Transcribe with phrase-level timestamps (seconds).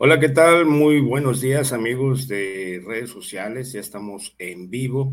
[0.00, 0.64] Hola, ¿qué tal?
[0.64, 3.72] Muy buenos días amigos de redes sociales.
[3.72, 5.12] Ya estamos en vivo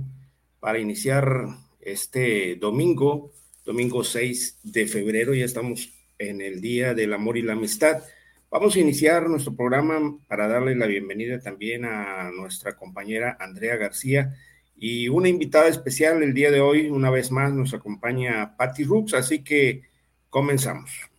[0.59, 1.47] para iniciar
[1.81, 3.31] este domingo,
[3.65, 5.33] domingo 6 de febrero.
[5.33, 8.03] Ya estamos en el Día del Amor y la Amistad.
[8.51, 14.35] Vamos a iniciar nuestro programa para darle la bienvenida también a nuestra compañera Andrea García
[14.75, 19.15] y una invitada especial el día de hoy, una vez más, nos acompaña Patty Rooks,
[19.15, 19.81] así que
[20.29, 21.09] comenzamos.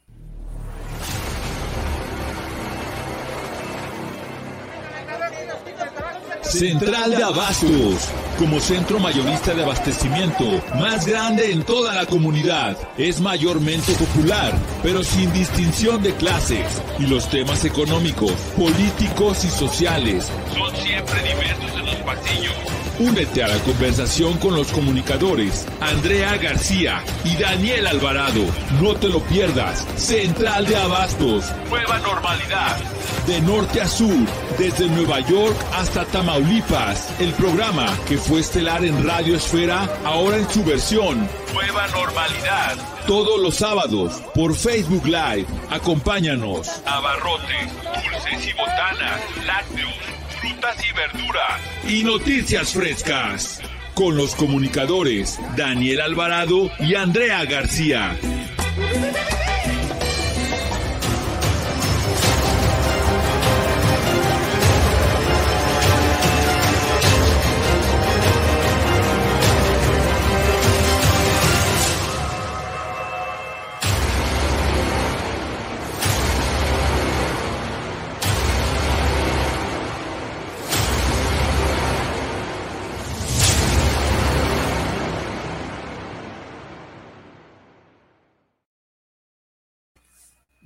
[6.51, 10.45] Central de Abastos, como centro mayorista de abastecimiento
[10.77, 12.77] más grande en toda la comunidad.
[12.97, 16.83] Es mayormente popular, pero sin distinción de clases.
[16.99, 22.86] Y los temas económicos, políticos y sociales son siempre diversos en los pasillos.
[22.99, 28.43] Únete a la conversación con los comunicadores Andrea García y Daniel Alvarado.
[28.81, 29.87] No te lo pierdas.
[29.97, 31.45] Central de Abastos.
[31.69, 32.79] Nueva normalidad.
[33.27, 34.27] De norte a sur,
[34.59, 37.21] desde Nueva York hasta Tamaulipas.
[37.21, 41.29] El programa que fue estelar en Radio Esfera, ahora en su versión.
[41.53, 42.77] Nueva normalidad.
[43.07, 45.47] Todos los sábados por Facebook Live.
[45.71, 46.81] Acompáñanos.
[46.87, 50.16] Abarrotes, dulces y botanas, lácteos
[50.57, 53.61] frutas y verduras y noticias frescas.
[53.95, 58.17] Con los comunicadores Daniel Alvarado y Andrea García.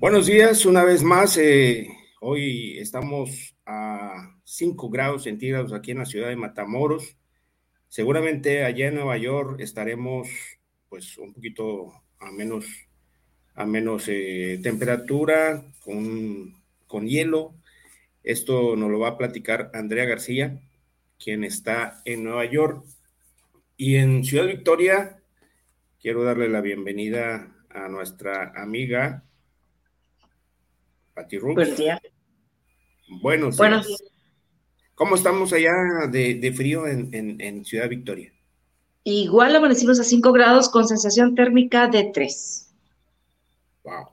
[0.01, 1.37] Buenos días, una vez más.
[1.37, 1.87] Eh,
[2.23, 7.19] hoy estamos a 5 grados centígrados aquí en la ciudad de Matamoros.
[7.91, 10.27] Seguramente allá en Nueva York estaremos
[10.89, 12.65] pues un poquito a menos,
[13.55, 16.55] a menos eh, temperatura, con,
[16.87, 17.53] con hielo.
[18.25, 20.63] Esto nos lo va a platicar Andrea García,
[21.23, 22.87] quien está en Nueva York.
[23.77, 25.21] Y en Ciudad Victoria,
[26.01, 29.27] quiero darle la bienvenida a nuestra amiga
[31.55, 32.01] Buenos días.
[33.23, 34.03] Buenos, días.
[34.95, 35.73] ¿Cómo estamos allá
[36.11, 38.33] de, frío en, Ciudad Victoria?
[39.05, 42.75] Igual amanecimos a 5 grados con sensación térmica de 3.
[43.85, 44.09] Wow.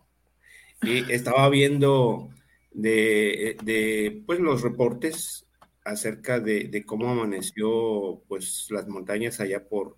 [0.84, 2.30] Y estaba viendo
[2.72, 5.46] de, pues los reportes
[5.84, 9.96] acerca de, cómo amaneció pues las montañas allá por,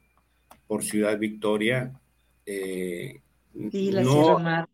[0.68, 2.00] por Ciudad Victoria.
[2.46, 3.22] Eh,
[3.72, 4.69] sí, la Sierra Mar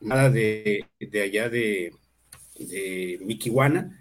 [0.00, 0.86] nada de,
[1.22, 1.92] allá de,
[2.58, 3.98] de Miquihuana,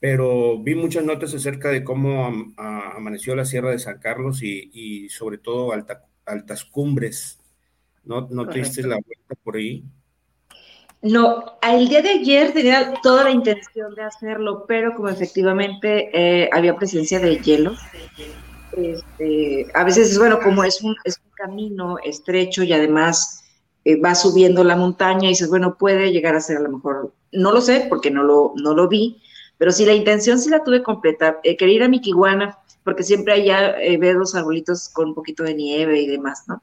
[0.00, 2.26] pero vi muchas notas acerca de cómo
[2.56, 5.72] amaneció la Sierra de San Carlos y, sobre todo
[6.26, 7.40] altas cumbres.
[8.04, 9.82] ¿No, no tuviste la vuelta por ahí?
[11.04, 16.48] No, el día de ayer tenía toda la intención de hacerlo, pero como efectivamente eh,
[16.50, 17.74] había presencia de hielo,
[18.74, 23.43] este, a veces, bueno, como es un, es un camino estrecho y además
[23.84, 27.12] eh, va subiendo la montaña y dices, bueno, puede llegar a ser a lo mejor,
[27.32, 29.20] no lo sé porque no lo, no lo vi,
[29.58, 31.38] pero sí la intención sí la tuve completa.
[31.42, 35.54] Eh, quería ir a Miquihuana porque siempre allá eh, los arbolitos con un poquito de
[35.54, 36.62] nieve y demás, ¿no?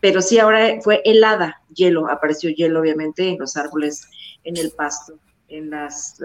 [0.00, 4.06] Pero sí, ahora fue helada, hielo, apareció hielo obviamente en los árboles,
[4.44, 5.18] en el pasto,
[5.48, 6.16] en las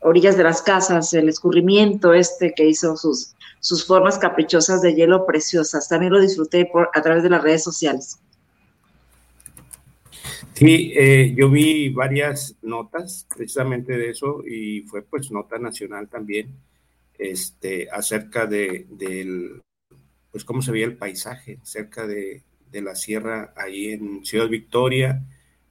[0.00, 5.26] orillas de las casas, el escurrimiento este que hizo sus, sus formas caprichosas de hielo
[5.26, 5.88] preciosas.
[5.88, 8.18] También lo disfruté por, a través de las redes sociales.
[10.60, 16.54] Sí, eh, yo vi varias notas precisamente de eso y fue pues nota nacional también,
[17.18, 19.62] este, acerca de, del,
[20.30, 25.24] pues cómo se veía el paisaje cerca de, la sierra ahí en Ciudad Victoria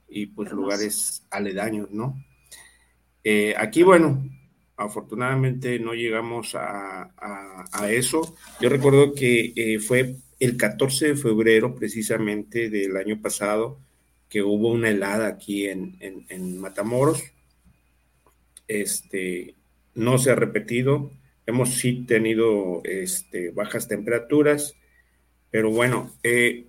[0.08, 2.16] y pues lugares aledaños, ¿no?
[3.22, 4.28] Eh, aquí, bueno,
[4.76, 7.12] afortunadamente no llegamos a,
[7.90, 8.34] eso.
[8.60, 13.78] Yo recuerdo que eh, fue el 14 de febrero precisamente del año pasado,
[14.30, 17.22] que hubo una helada aquí en, Matamoros.
[18.68, 19.56] Este,
[19.94, 21.10] no se ha repetido.
[21.44, 24.76] Hemos sí tenido este, bajas temperaturas,
[25.50, 26.68] pero bueno, eh,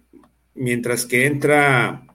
[0.56, 2.08] mientras que entra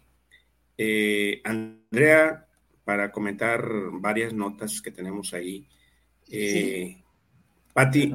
[0.76, 2.49] eh, Andrea
[2.84, 5.69] para comentar varias notas que tenemos ahí.
[6.28, 6.96] Eh,
[7.72, 8.12] Patti,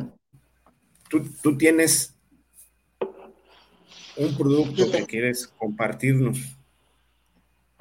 [1.10, 2.13] tú, tú tienes
[4.18, 6.61] un producto que quieres compartirnos.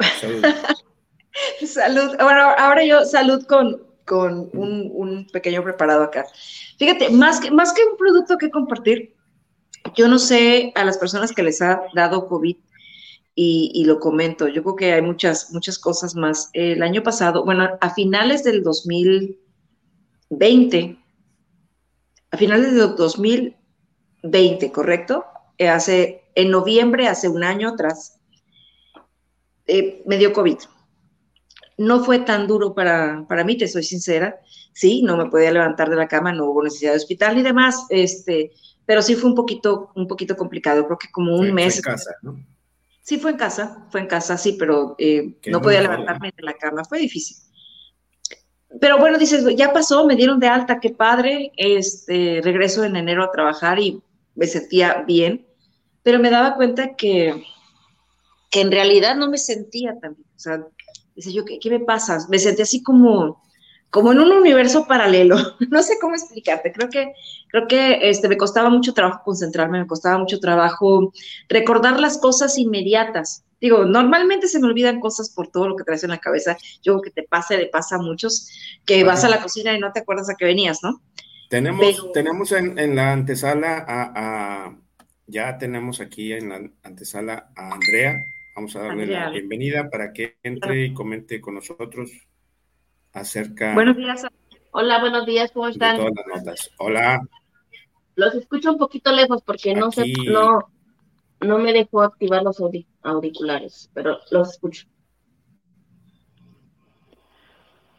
[1.66, 2.16] salud.
[2.20, 6.26] Bueno, ahora yo salud con, con un, pequeño preparado acá.
[6.78, 9.14] Fíjate, más que, más que un producto que compartir,
[9.94, 12.56] yo no sé a las personas que les ha dado COVID
[13.34, 16.50] y, y, lo comento, yo creo que hay muchas, muchas cosas más.
[16.52, 20.98] El año pasado, bueno, a finales del 2020,
[22.30, 25.24] a finales del 2020, ¿correcto?
[25.58, 28.19] Eh, hace, en noviembre, hace un año atrás,
[29.66, 30.58] eh, me dio COVID.
[31.78, 34.40] No fue tan duro para, para mí, te soy sincera.
[34.72, 37.86] Sí, no me podía levantar de la cama, no hubo necesidad de hospital y demás,
[37.88, 38.52] este,
[38.86, 41.80] pero sí fue un poquito, un poquito complicado, creo que como un mes.
[41.82, 42.46] Fue en casa, ¿no?
[43.02, 46.54] Sí, fue en casa, fue en casa, sí, pero eh, no podía levantarme de la
[46.54, 47.36] cama, fue difícil.
[48.80, 53.24] Pero bueno, dices, ya pasó, me dieron de alta, qué padre, este, regreso en enero
[53.24, 54.00] a trabajar y
[54.34, 55.46] me sentía bien
[56.02, 57.44] pero me daba cuenta que,
[58.50, 60.28] que en realidad no me sentía tan bien.
[60.36, 60.66] O sea,
[61.14, 62.18] dice yo, ¿qué, ¿qué, me pasa?
[62.28, 63.42] Me sentí así como,
[63.90, 65.36] como en un universo paralelo.
[65.70, 66.72] No sé cómo explicarte.
[66.72, 67.12] Creo que,
[67.48, 71.12] creo que este, me costaba mucho trabajo concentrarme, me costaba mucho trabajo
[71.48, 73.44] recordar las cosas inmediatas.
[73.60, 76.56] Digo, normalmente se me olvidan cosas por todo lo que traes en la cabeza.
[76.82, 78.48] Yo creo que te pasa, le pasa a muchos,
[78.86, 81.02] que vas a la cocina y no te acuerdas a qué venías, ¿no?
[81.50, 84.76] Tenemos, tenemos en, en, la antesala a
[85.30, 88.16] ya tenemos aquí en la antesala a Andrea.
[88.60, 92.10] Vamos a darle la bienvenida para que entre y comente con nosotros
[93.10, 93.72] acerca.
[93.72, 94.26] Buenos días.
[94.72, 95.96] Hola, buenos días, ¿cómo están?
[95.96, 96.70] todas las notas.
[96.76, 97.26] Hola.
[98.16, 100.70] Los escucho un poquito lejos porque no sé, no,
[101.40, 102.62] no me dejó activar los
[103.02, 104.86] auriculares, pero los escucho.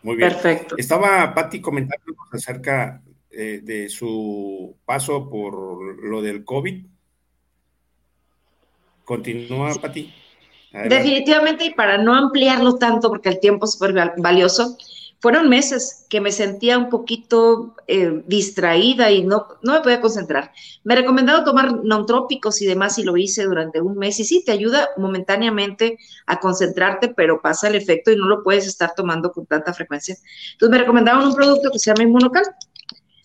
[0.04, 0.30] Muy bien.
[0.30, 0.76] Perfecto.
[0.78, 6.86] Estaba Patti comentándonos acerca eh, de su paso por lo del COVID
[9.04, 10.14] Continúa, Pati.
[10.74, 14.78] Definitivamente, y para no ampliarlo tanto, porque el tiempo es súper valioso,
[15.22, 20.52] fueron meses que me sentía un poquito eh, distraída y no, no me podía concentrar.
[20.84, 24.52] Me recomendaron tomar nontrópicos y demás y lo hice durante un mes y sí, te
[24.52, 29.46] ayuda momentáneamente a concentrarte, pero pasa el efecto y no lo puedes estar tomando con
[29.46, 30.18] tanta frecuencia.
[30.54, 32.46] Entonces me recomendaron un producto que se llama Inmunocal.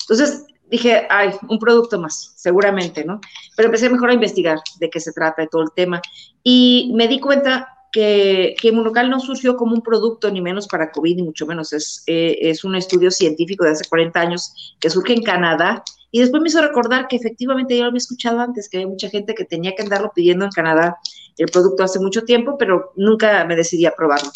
[0.02, 3.20] Entonces dije, ay, un producto más, seguramente, ¿no?
[3.56, 6.00] Pero empecé mejor a investigar de qué se trata y todo el tema.
[6.42, 10.90] Y me di cuenta que, que Inmunocal no surgió como un producto, ni menos para
[10.90, 11.72] COVID, ni mucho menos.
[11.72, 15.82] Es, eh, es un estudio científico de hace 40 años que surge en Canadá.
[16.10, 19.08] Y después me hizo recordar que efectivamente yo lo había escuchado antes, que había mucha
[19.08, 20.96] gente que tenía que andarlo pidiendo en Canadá
[21.36, 24.30] el producto hace mucho tiempo, pero nunca me decidí a probarlo.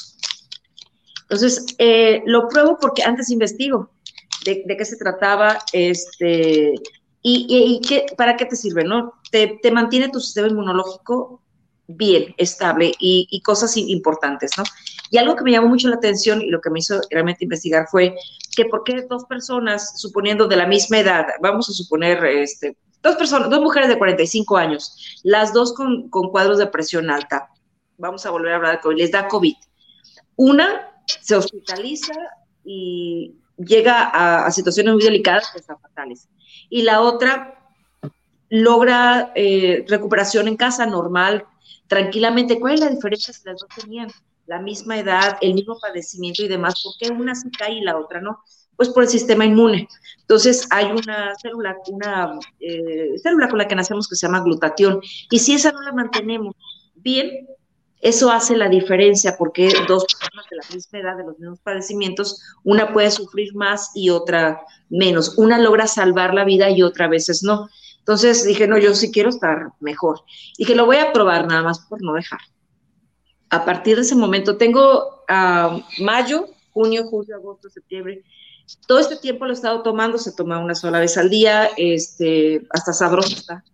[1.23, 3.91] Entonces, eh, lo pruebo porque antes investigo
[4.45, 6.75] de, qué se trataba, este,
[7.23, 9.15] y, qué, para qué te sirve, ¿no?
[9.31, 11.43] Te, te, mantiene tu sistema inmunológico
[11.97, 14.65] bien, estable y, cosas importantes, ¿no?
[15.11, 17.87] Y algo que me llamó mucho la atención y lo que me hizo realmente investigar
[17.91, 18.15] fue
[18.55, 23.17] que por qué dos personas, suponiendo de la misma edad, vamos a suponer, este, dos
[23.17, 27.49] personas, dos mujeres de 45 años, las dos con, con cuadros de presión alta,
[27.99, 29.55] vamos a volver a hablar de COVID, les da COVID.
[30.37, 30.89] Una
[31.21, 32.15] se hospitaliza
[32.65, 33.35] y
[33.65, 36.29] llega a, situaciones muy delicadas que están fatales.
[36.69, 37.59] Y la otra
[38.49, 41.45] logra eh, recuperación en casa normal,
[41.87, 42.59] tranquilamente.
[42.59, 44.09] ¿Cuál es la diferencia si las dos tenían
[44.47, 46.83] la misma edad, el mismo padecimiento y demás?
[46.83, 48.41] ¿Por qué una se cae y la otra no?
[48.77, 49.89] Pues por el sistema inmune.
[50.21, 55.01] Entonces hay una célula, una eh, célula con la que nacemos que se llama glutatión.
[55.31, 56.57] Y si esa no la mantenemos
[56.95, 57.47] bien,
[58.01, 62.41] eso hace la diferencia porque dos personas de la misma edad, de los mismos padecimientos,
[62.65, 65.37] una puede sufrir más y otra menos.
[65.37, 67.69] Una logra salvar la vida y otra veces no.
[67.99, 70.23] Entonces dije, no, yo sí quiero estar mejor.
[70.57, 72.41] Y que lo voy a probar nada más por no dejar.
[73.51, 78.25] A partir de ese momento, tengo ah, mayo, junio, julio, agosto, septiembre.
[78.87, 82.67] Todo este tiempo lo he estado tomando, se toma una sola vez al día, este,
[82.71, 83.65] hasta sabroso está.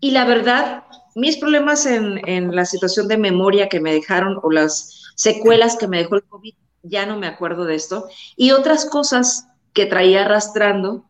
[0.00, 5.12] Y la verdad, mis problemas en, la situación de memoria que me dejaron o las
[5.16, 8.08] secuelas que me dejó el COVID, ya no me acuerdo de esto.
[8.36, 11.04] Y otras cosas que traía arrastrando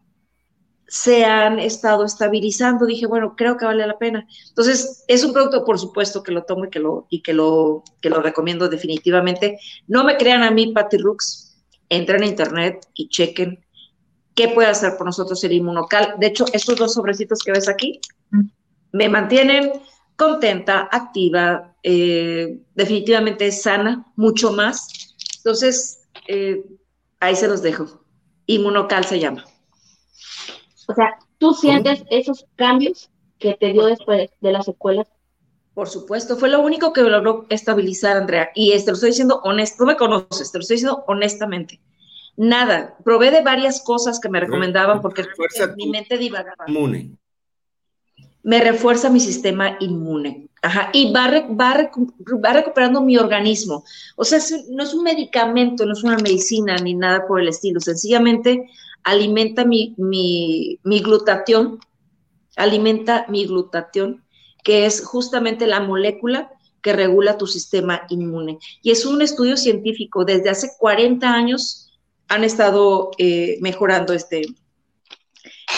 [0.89, 2.85] se han estado estabilizando.
[2.85, 4.27] Dije, bueno, creo que vale la pena.
[4.49, 7.83] Entonces, es un producto, por supuesto, que lo tomo y que lo, y que lo,
[8.01, 9.59] que lo recomiendo definitivamente.
[9.87, 11.57] No me crean a mí, Patty Rooks.
[11.89, 13.65] Entren a internet y chequen
[14.35, 16.15] qué puede hacer por nosotros el inmunocal.
[16.19, 18.01] De hecho, estos dos sobrecitos que ves aquí.
[18.93, 19.73] Me mantienen
[20.17, 25.17] contenta, activa, eh, definitivamente sana, mucho más.
[25.39, 26.63] Entonces, eh,
[27.21, 28.05] ahí se los dejo.
[28.47, 29.45] Inmunocal se llama.
[30.89, 35.09] O sea, ¿tú sientes esos cambios que te dio después de las secuelas?
[35.75, 38.51] Por supuesto, fue lo único que logró estabilizar, Andrea.
[38.55, 41.81] Y este lo estoy diciendo honesto, no me conoces, te lo estoy diciendo honestamente.
[42.37, 45.25] Nada, probé de varias cosas que me recomendaban porque
[45.77, 46.65] mi mente divagaba.
[46.67, 47.17] Inmune.
[48.43, 50.49] Me refuerza mi sistema inmune.
[50.63, 51.91] Ajá, y va, va,
[52.45, 53.85] va, recuperando mi organismo.
[54.17, 54.39] O sea,
[54.71, 57.81] no es un medicamento, no es una medicina ni nada por el estilo.
[57.81, 58.69] Sencillamente
[59.03, 61.81] alimenta mi, mi, mi glutatión,
[62.57, 64.23] alimenta mi glutatión
[64.63, 68.59] que es justamente la molécula que regula tu sistema inmune.
[68.83, 70.25] Y es un estudio científico.
[70.25, 71.91] Desde hace 40 años
[72.29, 74.43] han estado eh, mejorando este,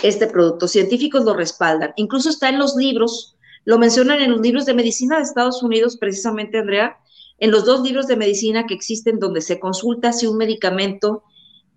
[0.03, 0.69] este producto.
[0.69, 1.93] Científicos lo respaldan.
[1.97, 5.97] Incluso está en los libros, lo mencionan en los libros de medicina de Estados Unidos,
[5.97, 6.99] precisamente, Andrea,
[7.39, 11.25] en los dos libros de medicina que existen donde se consulta si un medicamento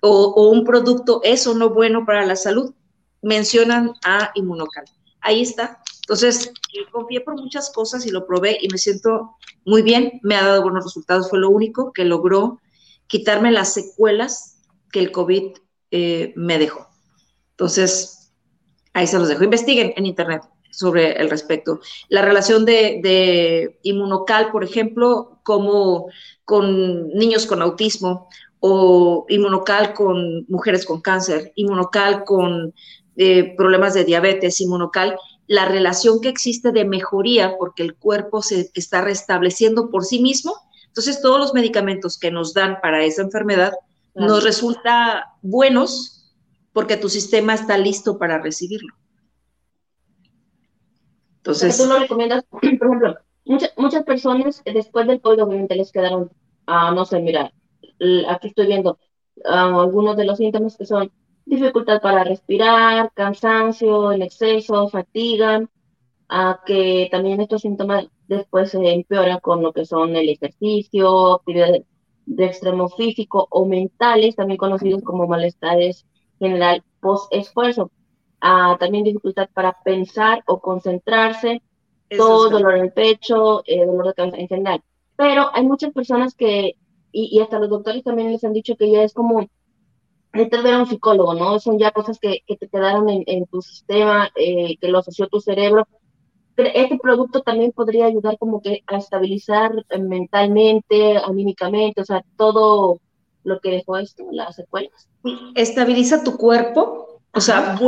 [0.01, 2.73] o, un producto es o no bueno para la salud,
[3.21, 4.85] mencionan a Inmunocal.
[5.21, 5.81] Ahí está.
[6.01, 6.53] Entonces,
[6.91, 10.63] confié por muchas cosas y lo probé y me siento muy bien, me ha dado
[10.63, 12.61] buenos resultados, fue lo único que logró
[13.07, 15.57] quitarme las secuelas que el COVID
[15.91, 16.86] eh, me dejó.
[17.57, 18.31] Entonces,
[18.93, 19.43] ahí se los dejo.
[19.43, 21.79] Investiguen en Internet sobre el respecto.
[22.07, 26.07] La relación de, de inmunocal, por ejemplo, como
[26.45, 32.75] con niños con autismo o inmunocal con mujeres con cáncer, inmunocal con
[33.15, 38.69] eh, problemas de diabetes, inmunocal, la relación que existe de mejoría porque el cuerpo se
[38.75, 40.53] está restableciendo por sí mismo.
[40.85, 43.73] Entonces, todos los medicamentos que nos dan para esa enfermedad
[44.13, 46.16] nos resulta buenos
[46.77, 48.93] porque tu sistema está listo para recibirlo.
[51.37, 53.15] Entonces, tú lo recomiendas, por ejemplo,
[53.45, 56.29] muchas, muchas personas después del COVID obviamente les quedaron,
[56.67, 57.51] ah, no sé, mira,
[58.29, 58.99] aquí estoy viendo
[59.45, 61.11] ah, algunos de los síntomas que son
[61.45, 65.67] dificultad para respirar, cansancio en exceso, fatiga,
[66.29, 71.85] a que también estos síntomas después se empeoran con lo que son el ejercicio, actividades
[72.27, 76.05] de extremo físico o mentales, también conocidos como malestares
[76.39, 77.91] general post-esfuerzo.
[78.79, 81.61] también dificultad para pensar o concentrarse,
[82.09, 84.81] todo dolor en el pecho, eh, dolor de cabeza en general.
[85.15, 86.75] Pero hay muchas personas que,
[87.11, 89.47] y, y, hasta los doctores también les han dicho que ya es como
[90.33, 91.59] necesitas ver a un psicólogo, ¿no?
[91.59, 95.27] Son ya cosas que, que te quedaron en, en tu sistema, eh, que lo asoció
[95.27, 95.87] tu cerebro.
[96.55, 102.23] Pero este producto también podría ayudar como que a estabilizar eh, mentalmente, anímicamente, o sea,
[102.35, 102.99] todo
[103.47, 105.07] lo que dejó esto, las secuelas.
[105.55, 107.79] Estabiliza tu cuerpo, o sea,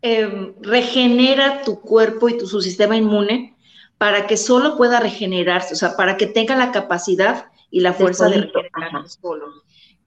[0.00, 3.56] eh, regenera tu cuerpo y tu, su sistema inmune
[3.98, 8.28] para que solo pueda regenerarse, o sea, para que tenga la capacidad y la fuerza
[8.28, 9.46] de, regenerarse solo.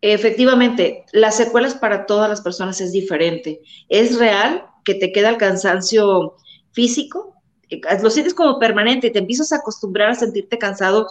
[0.01, 3.59] Efectivamente, las secuelas para todas las personas es diferente.
[3.89, 6.38] Es real que te queda el cansancio
[6.71, 7.33] físico,
[7.69, 11.07] eh, lo sientes como permanente, te empiezas a acostumbrar a sentirte cansado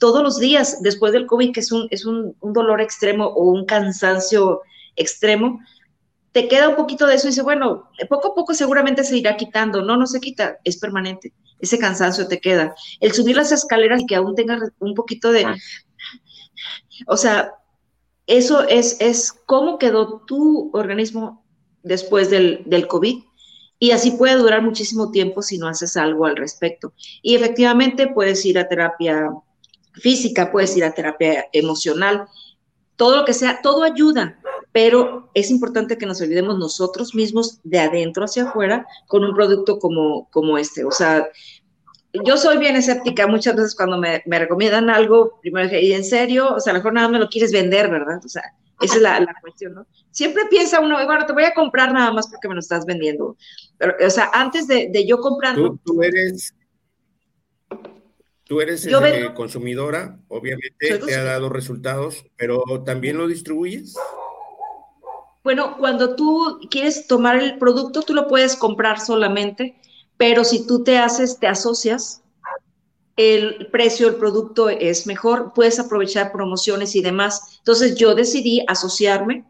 [0.00, 3.66] todos los días después del COVID, que es un, es un, dolor extremo o un
[3.66, 4.62] cansancio
[4.96, 5.60] extremo,
[6.32, 9.36] te queda un poquito de eso y dice, bueno, poco a poco seguramente se irá
[9.36, 9.82] quitando.
[9.82, 11.34] No, no se quita, es permanente.
[11.58, 12.74] Ese cansancio te queda.
[13.00, 15.46] El subir las escaleras y que aún tengas un poquito de...
[17.06, 17.52] O sea,
[18.26, 21.44] eso es, es cómo quedó tu organismo
[21.82, 23.22] después del, del COVID
[23.78, 26.94] y así puede durar muchísimo tiempo si no haces algo al respecto.
[27.22, 29.30] Y efectivamente puedes ir a terapia
[29.92, 32.26] física, puedes ir a terapia emocional,
[32.96, 34.38] todo lo que sea, todo ayuda,
[34.72, 39.78] pero es importante que nos olvidemos nosotros mismos de adentro hacia afuera con un producto
[39.78, 40.84] como, como este.
[40.84, 41.26] O sea,
[42.12, 46.54] yo soy bien escéptica muchas veces cuando me, recomiendan algo, primero dije, ¿y en serio?
[46.54, 48.20] O sea, a lo mejor nada me lo quieres vender, ¿verdad?
[48.24, 48.42] O sea,
[48.80, 49.86] esa es la, cuestión, ¿no?
[50.10, 53.36] Siempre piensa uno, bueno, te voy a comprar nada más porque me lo estás vendiendo.
[53.78, 55.78] Pero, o sea, antes de, yo comprarlo...
[58.50, 63.94] Tú eres eh, consumidora, obviamente te ha dado resultados, pero también lo distribuyes.
[65.42, 69.80] Bueno, cuando tú quieres tomar el producto, tú lo puedes comprar solamente
[70.20, 72.20] pero si tú te haces, te asocias,
[73.16, 77.56] el precio del producto es mejor, puedes aprovechar promociones y demás.
[77.60, 79.46] Entonces yo decidí asociarme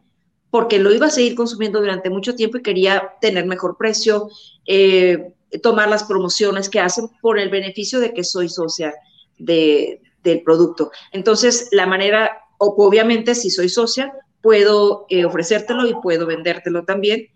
[0.51, 4.29] porque lo iba a seguir consumiendo durante mucho tiempo y quería tener mejor precio,
[4.67, 8.93] eh, tomar las promociones que hacen por el beneficio de que soy socia
[9.37, 10.91] del producto.
[11.11, 17.27] Entonces, la manera, obviamente, si soy socia, puedo eh, ofrecértelo y puedo vendértelo también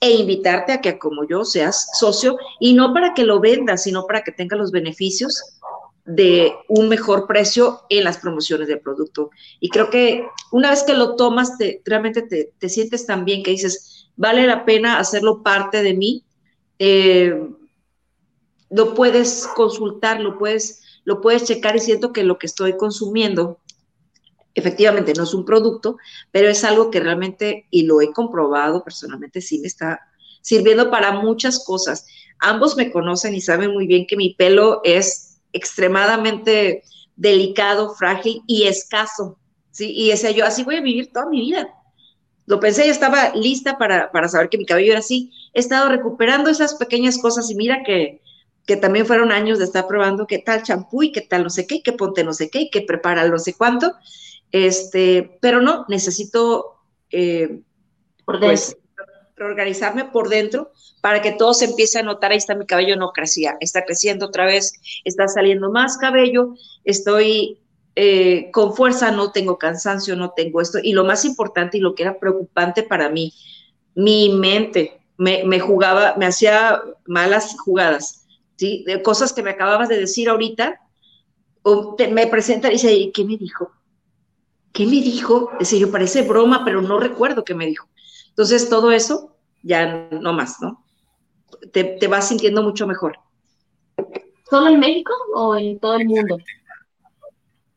[0.00, 4.04] e invitarte a que como yo seas socio y no para que lo vendas, sino
[4.06, 5.60] para que tenga los beneficios
[6.04, 9.30] de un mejor precio en las promociones del producto.
[9.60, 13.52] Y creo que una vez que lo tomas, te, realmente te, sientes tan bien que
[13.52, 16.24] dices, vale la pena hacerlo parte de mí.
[16.78, 17.48] Eh,
[18.70, 23.58] lo puedes consultar, lo puedes, lo puedes checar y siento que lo que estoy consumiendo
[24.54, 25.96] efectivamente no es un producto,
[26.30, 30.00] pero es algo que realmente, y lo he comprobado personalmente, sí me está
[30.40, 32.06] sirviendo para muchas cosas.
[32.38, 36.82] Ambos me conocen y saben muy bien que mi pelo es extremadamente
[37.16, 39.38] delicado, frágil y escaso.
[39.70, 39.92] ¿sí?
[39.94, 41.68] Y decía yo, así voy a vivir toda mi vida.
[42.46, 45.32] Lo pensé, yo estaba lista para, para saber que mi cabello era así.
[45.54, 48.20] He estado recuperando esas pequeñas cosas y mira que,
[48.66, 51.66] que también fueron años de estar probando qué tal champú y qué tal no sé
[51.66, 53.92] qué, qué ponte no sé qué, qué prepara no sé cuánto.
[54.50, 56.80] Este, pero no, necesito
[57.10, 57.62] eh,
[58.24, 58.76] pues,
[59.42, 62.32] reorganizarme por dentro para que todo se empiece a notar.
[62.32, 64.72] Ahí está mi cabello, no crecía, está creciendo otra vez,
[65.04, 67.58] está saliendo más cabello, estoy
[67.96, 70.78] eh, con fuerza, no tengo cansancio, no tengo esto.
[70.82, 73.32] Y lo más importante y lo que era preocupante para mí,
[73.94, 78.24] mi mente me, jugaba, me hacía malas jugadas,
[78.56, 78.84] ¿sí?
[78.86, 80.80] De cosas que me acababas de decir ahorita,
[82.10, 83.70] me presenta y dice, ¿qué me dijo?
[84.72, 85.50] ¿qué me dijo?
[85.60, 87.88] Yo parece broma, pero no recuerdo qué me dijo.
[88.30, 89.31] Entonces, todo eso,
[89.62, 90.84] ya no más, ¿no?
[91.72, 93.18] Te, te vas sintiendo mucho mejor.
[94.48, 96.38] ¿Solo en México o en todo el mundo?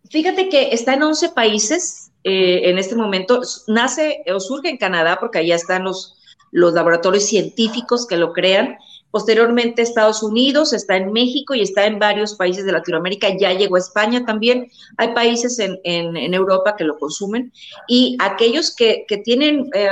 [0.09, 3.41] Fíjate que está en 11 países eh, en este momento.
[3.67, 6.15] Nace o surge en Canadá porque allá están los,
[6.51, 8.77] los laboratorios científicos que lo crean
[9.15, 13.77] Posteriormente Estados Unidos, está en México y está en varios países de Latinoamérica, ya llegó
[13.77, 14.69] a España también.
[14.97, 17.53] Hay países en, Europa que lo consumen
[17.87, 19.89] y aquellos que, tienen, eh,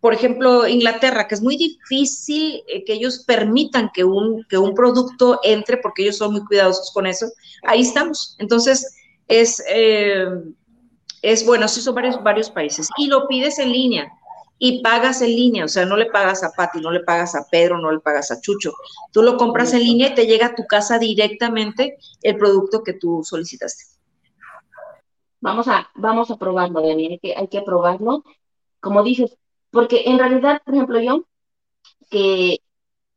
[0.00, 4.74] por ejemplo, Inglaterra, que es muy difícil eh, que ellos permitan que un, que un
[4.74, 7.26] producto entre porque ellos son muy cuidadosos con eso,
[7.64, 8.36] ahí estamos.
[8.38, 8.94] Entonces,
[9.26, 10.26] es, eh,
[11.22, 14.12] es bueno, sí son varios, varios países y lo pides en línea
[14.58, 17.46] y pagas en línea, o sea, no le pagas a Pati, no le pagas a
[17.48, 18.72] Pedro, no le pagas a Chucho.
[19.12, 22.94] Tú lo compras en línea y te llega a tu casa directamente el producto que
[22.94, 23.84] tú solicitaste.
[25.40, 28.24] Vamos a, vamos a probarlo, Dani, hay que, hay que probarlo,
[28.80, 29.36] como dices,
[29.78, 31.24] porque en realidad, por ejemplo, yo,
[32.10, 32.58] que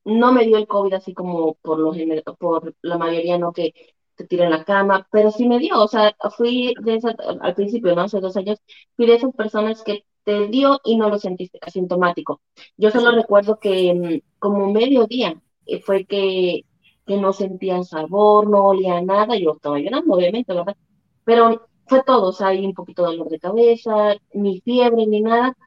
[0.06, 1.98] no me dio el COVID así como por, los,
[2.38, 3.74] por la mayoría, no que
[4.14, 7.00] te tira en la cama, pero sí me dio, o sea, fui de
[7.42, 8.04] al principio, ¿no?
[8.04, 8.60] Hace dos años,
[8.96, 12.42] fui de esas personas que te dio y no lo sentiste asintomático.
[12.78, 16.62] Yo solo recuerdo que mm, como medio día eh, fue que,
[17.08, 20.78] que no sentía sabor, no olía nada, yo estaba llorando, obviamente, ¿verdad?
[21.24, 25.22] Pero fue todo, o sea, hay un poquito de dolor de cabeza, ni fiebre, ni
[25.22, 25.58] nada,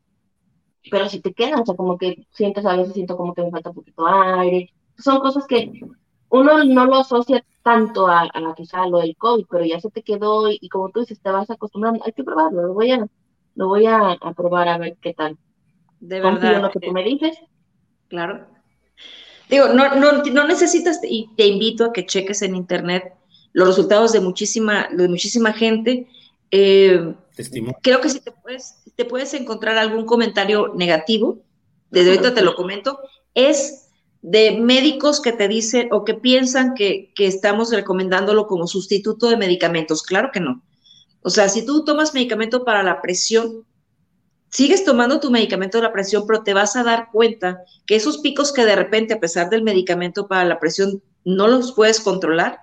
[0.90, 3.50] pero si te quedas, o sea, como que sientes, a veces siento como que me
[3.50, 5.80] falta un poquito de aire, son cosas que
[6.28, 10.02] uno no lo asocia tanto a, a quizá lo del COVID, pero ya se te
[10.02, 13.06] quedó y, y, como tú dices, te vas acostumbrando, hay que probarlo, lo voy a,
[13.54, 15.38] lo voy a, probar a ver qué tal.
[16.00, 16.60] De verdad.
[16.60, 17.38] lo que tú me dices.
[18.08, 18.46] Claro.
[19.48, 23.14] Digo, no, no, no necesitas, y te invito a que cheques en internet
[23.52, 26.08] los resultados de muchísima, de muchísima gente.
[26.56, 27.12] Eh,
[27.82, 31.42] creo que si te puedes, te puedes encontrar algún comentario negativo,
[31.90, 33.00] desde ahorita te lo comento,
[33.34, 33.88] es
[34.22, 39.36] de médicos que te dicen o que piensan que, que estamos recomendándolo como sustituto de
[39.36, 40.04] medicamentos.
[40.04, 40.62] Claro que no.
[41.22, 43.66] O sea, si tú tomas medicamento para la presión,
[44.48, 48.18] sigues tomando tu medicamento de la presión, pero te vas a dar cuenta que esos
[48.18, 52.60] picos que de repente, a pesar del medicamento para la presión, no los puedes controlar,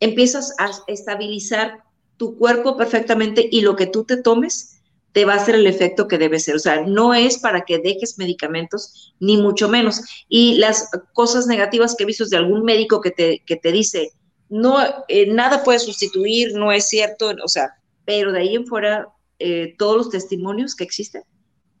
[0.00, 1.85] empiezas a estabilizar
[2.16, 4.80] tu cuerpo perfectamente y lo que tú te tomes
[5.12, 6.56] te va a hacer el efecto que debe ser.
[6.56, 10.02] O sea, no es para que dejes medicamentos, ni mucho menos.
[10.28, 14.12] Y las cosas negativas que he visto de algún médico que te, que te dice,
[14.48, 17.70] no, eh, nada puede sustituir, no es cierto, o sea,
[18.04, 21.22] pero de ahí en fuera, eh, todos los testimonios que existen,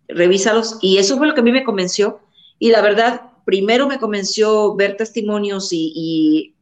[0.08, 0.78] revísalos.
[0.80, 2.20] Y eso fue lo que a mí me convenció.
[2.58, 6.55] Y la verdad, primero me convenció ver testimonios y,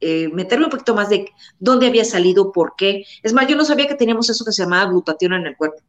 [0.00, 3.04] eh, meterme un poquito más de dónde había salido, por qué.
[3.22, 5.82] Es más, yo no sabía que teníamos eso que se llamaba glutatión en el cuerpo.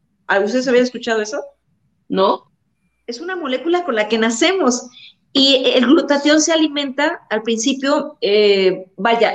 [0.43, 1.43] ¿Ustedes habían escuchado eso?
[2.07, 2.51] No.
[3.07, 4.87] Es una molécula con la que nacemos.
[5.33, 9.33] Y el glutatión se alimenta al principio, eh, vaya,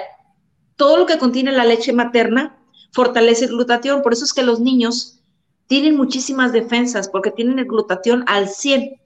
[0.76, 2.58] todo lo que contiene la leche materna
[2.92, 4.02] fortalece el glutatión.
[4.02, 5.20] Por eso es que los niños
[5.66, 9.00] tienen muchísimas defensas porque tienen el glutatión al 100.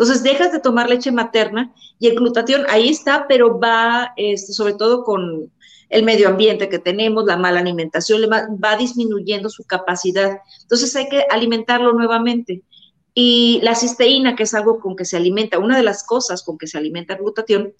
[0.00, 4.72] Entonces dejas de tomar leche materna y el glutatión ahí está, pero va este, sobre
[4.72, 5.52] todo con
[5.90, 10.38] el medio ambiente que tenemos, la mala alimentación, va, va disminuyendo su capacidad.
[10.62, 12.62] Entonces hay que alimentarlo nuevamente.
[13.12, 16.56] Y la cisteína, que es algo con que se alimenta, una de las cosas con
[16.56, 17.74] que se alimenta el glutatión,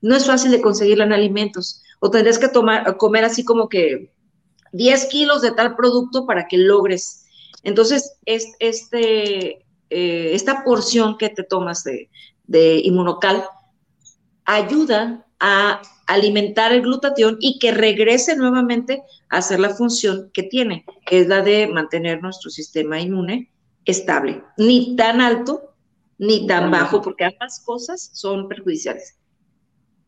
[0.00, 1.82] no es fácil de conseguirla en alimentos.
[1.98, 4.12] O tendrías que tomar, comer así como que
[4.70, 7.24] 10 kilos de tal producto para que logres.
[7.64, 9.63] Entonces, este,
[9.96, 12.10] eh, esta porción que te tomas de,
[12.82, 13.44] inmunocal
[14.44, 20.84] ayuda a alimentar el glutatión y que regrese nuevamente a hacer la función que tiene,
[21.06, 23.52] que es la de mantener nuestro sistema inmune
[23.84, 25.76] estable, ni tan alto
[26.18, 29.16] ni tan bajo, porque ambas cosas son perjudiciales.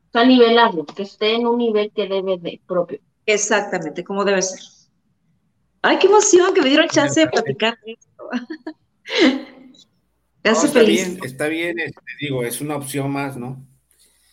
[0.08, 2.98] O sea, nivelarlo, que esté en un nivel que debe de propio.
[3.24, 4.60] Exactamente, como debe ser.
[5.82, 8.28] Ay, qué emoción que me dieron chance de platicar esto.
[10.52, 13.66] está bien, está bien, este, digo, es una opción más, ¿no?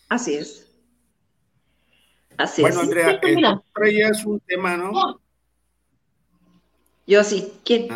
[0.09, 0.71] Así es.
[2.37, 5.21] Así bueno, Andrea, sí, eh, traías un tema, ¿no?
[7.05, 7.53] Yo sí.
[7.65, 7.87] ¿Quién?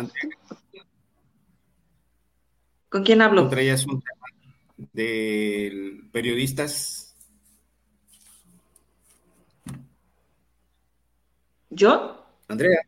[2.88, 3.48] ¿Con quién hablo?
[3.48, 4.26] Traías un tema
[4.92, 7.16] de periodistas.
[11.70, 12.26] ¿Yo?
[12.48, 12.80] Andrea.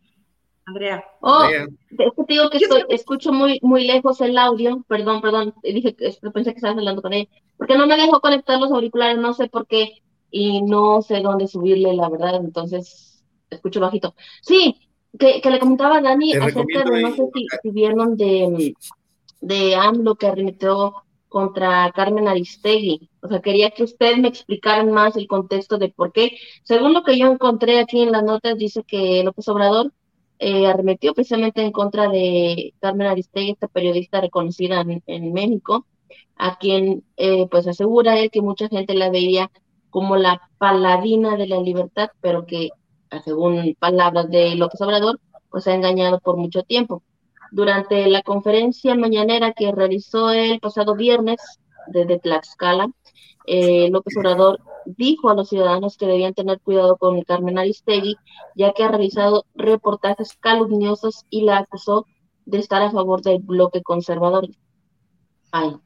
[0.71, 1.05] Andrea.
[1.21, 4.85] Oh, es que te digo que estoy, escucho muy, muy lejos el audio.
[4.89, 5.55] Perdón, perdón.
[5.63, 7.29] Dije que pensé que estabas hablando con ella.
[7.57, 10.03] Porque no me dejó conectar los auriculares, no sé por qué.
[10.31, 12.37] Y no sé dónde subirle, la verdad.
[12.37, 14.15] Entonces, escucho bajito.
[14.43, 14.77] Sí,
[15.19, 18.75] que, que le comentaba a Dani acerca de, no sé si, si vieron de,
[19.41, 20.95] de AMLO que arremetió
[21.29, 23.09] contra Carmen Aristegui.
[23.23, 26.37] O sea, quería que usted me explicara más el contexto de por qué.
[26.65, 29.93] Según lo que yo encontré aquí en las notas, dice que López Obrador
[30.41, 35.87] eh, arremetió precisamente en contra de Carmen Aristegui, esta periodista reconocida en, México,
[36.37, 39.51] a quien eh, pues asegura él que mucha gente la veía
[39.91, 42.71] como la paladina de la libertad, pero que
[43.23, 47.03] según palabras de López Obrador, pues ha engañado por mucho tiempo.
[47.53, 51.37] Durante la conferencia mañanera que realizó el pasado viernes
[51.89, 52.91] desde Tlaxcala,
[53.47, 58.17] eh, López Obrador dijo a los ciudadanos que debían tener cuidado con Carmen Aristegui,
[58.57, 62.07] ya que ha realizado reportajes calumniosos y la acusó
[62.47, 64.49] de estar a favor del bloque conservador.
[65.53, 65.77] Ay,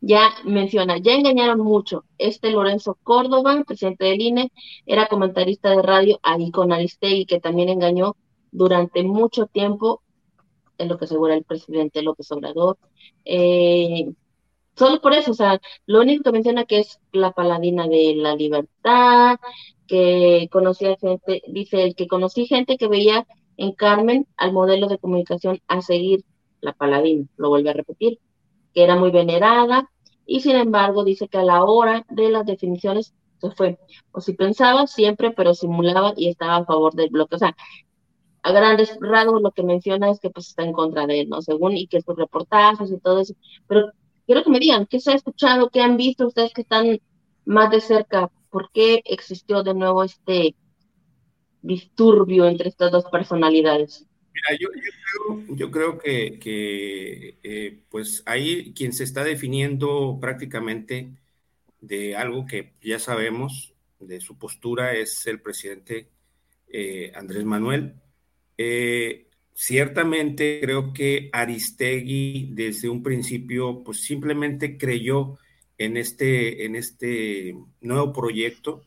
[0.00, 2.04] ya menciona, ya engañaron mucho.
[2.18, 4.52] Este Lorenzo Córdoba, presidente del INE,
[4.86, 8.16] era comentarista de radio ahí con Aristegui, que también engañó
[8.50, 10.02] durante mucho tiempo,
[10.78, 12.78] en lo que asegura el presidente López Obrador.
[13.24, 14.10] Eh,
[14.80, 18.34] Solo por eso, o sea, lo único que menciona que es la paladina de la
[18.34, 19.36] libertad,
[19.86, 23.26] que conocía gente, dice el que conocí gente que veía
[23.58, 26.24] en Carmen al modelo de comunicación a seguir
[26.62, 28.20] la paladina, lo vuelve a repetir,
[28.72, 29.90] que era muy venerada
[30.24, 33.78] y sin embargo dice que a la hora de las definiciones se fue,
[34.12, 37.54] o si pensaba siempre, pero simulaba y estaba a favor del bloque, o sea,
[38.42, 41.42] a grandes rasgos lo que menciona es que pues está en contra de él, ¿no?
[41.42, 43.34] Según y que sus reportajes y todo eso,
[43.66, 43.92] pero
[44.30, 47.00] quiero que me digan qué se ha escuchado, qué han visto ustedes que están
[47.46, 50.54] más de cerca, por qué existió de nuevo este
[51.62, 54.06] disturbio entre estas dos personalidades.
[54.32, 54.56] Mira,
[55.56, 56.38] yo, creo, que,
[57.42, 61.10] eh, pues ahí quien se está definiendo prácticamente
[61.80, 66.08] de algo que ya sabemos de su postura es el presidente
[66.68, 67.94] eh, Andrés Manuel.
[68.56, 69.26] Eh,
[69.60, 75.38] ciertamente creo que Aristegui desde un principio pues simplemente creyó
[75.76, 78.86] en este, en este nuevo proyecto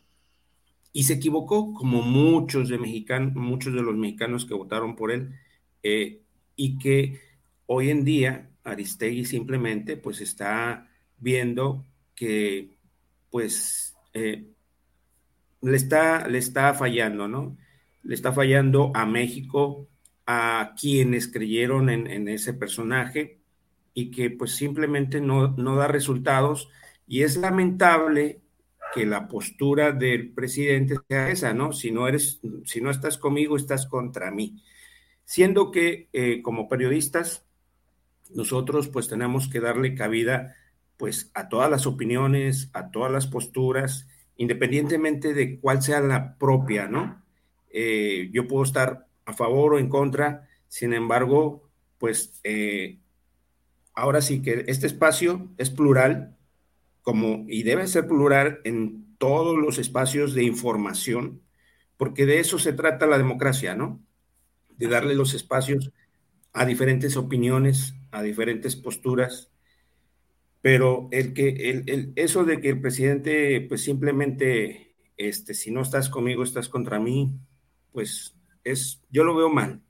[0.91, 5.35] y se equivocó como muchos de, mexicanos, muchos de los mexicanos que votaron por él
[5.83, 6.23] eh,
[6.55, 7.21] y que
[7.67, 12.79] hoy en día Aristegui simplemente pues está viendo que
[13.29, 14.47] pues eh,
[15.61, 17.57] le, está, le está fallando, ¿no?
[18.01, 19.87] Le está fallando a México,
[20.25, 23.39] a quienes creyeron en, ese personaje
[23.93, 26.69] y que pues simplemente no, no da resultados
[27.07, 28.41] y es lamentable
[28.93, 31.73] que la postura del presidente sea esa, ¿no?
[31.73, 34.61] Si no eres, si no estás conmigo, estás contra mí.
[35.25, 37.45] Siendo que eh, como periodistas,
[38.33, 40.55] nosotros pues tenemos que darle cabida
[40.97, 44.07] pues a todas las opiniones, a todas las posturas,
[44.37, 47.23] independientemente de cuál sea la propia, ¿no?
[47.71, 50.47] Eh, yo puedo estar a favor o en contra.
[50.67, 52.99] Sin embargo, pues eh,
[53.93, 56.37] ahora sí que este espacio es plural,
[57.01, 61.41] como y debe ser plural en todos los espacios de información,
[61.97, 64.01] porque de eso se trata la democracia, ¿no?
[64.77, 65.91] De darle los espacios
[66.53, 69.51] a diferentes opiniones, a diferentes posturas,
[70.61, 76.09] pero el que el, eso de que el presidente pues simplemente este si no estás
[76.09, 77.37] conmigo estás contra mí,
[77.91, 78.32] pues
[78.63, 79.81] es, yo lo veo mal.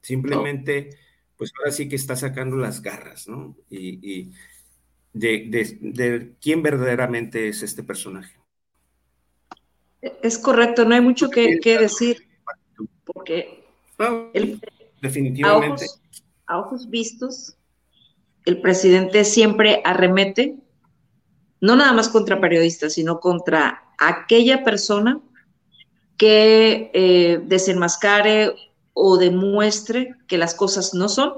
[0.00, 0.90] Simplemente,
[1.36, 3.56] pues ahora sí que está sacando las garras, ¿no?
[3.70, 4.32] Y,
[5.12, 8.36] de, quién verdaderamente es este personaje.
[10.22, 12.28] Es correcto, no hay mucho que, decir,
[13.04, 13.64] porque
[15.00, 15.86] definitivamente.
[16.46, 17.56] A ojos, vistos,
[18.44, 20.56] el presidente siempre arremete,
[21.60, 25.22] no nada más contra periodistas, sino contra aquella persona
[26.16, 28.54] que eh, desenmascare
[28.92, 31.34] o demuestre que las cosas no son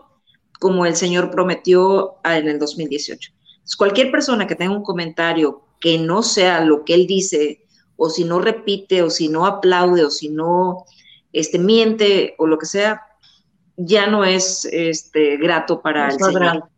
[0.58, 3.32] como el Señor prometió en el 2018.
[3.76, 8.24] cualquier persona que tenga un comentario que no sea lo que él dice, o si
[8.24, 10.84] no repite, o si no aplaude, o si no
[11.32, 13.02] este, miente, o lo que sea,
[13.76, 16.70] ya no es este, grato para el Señor.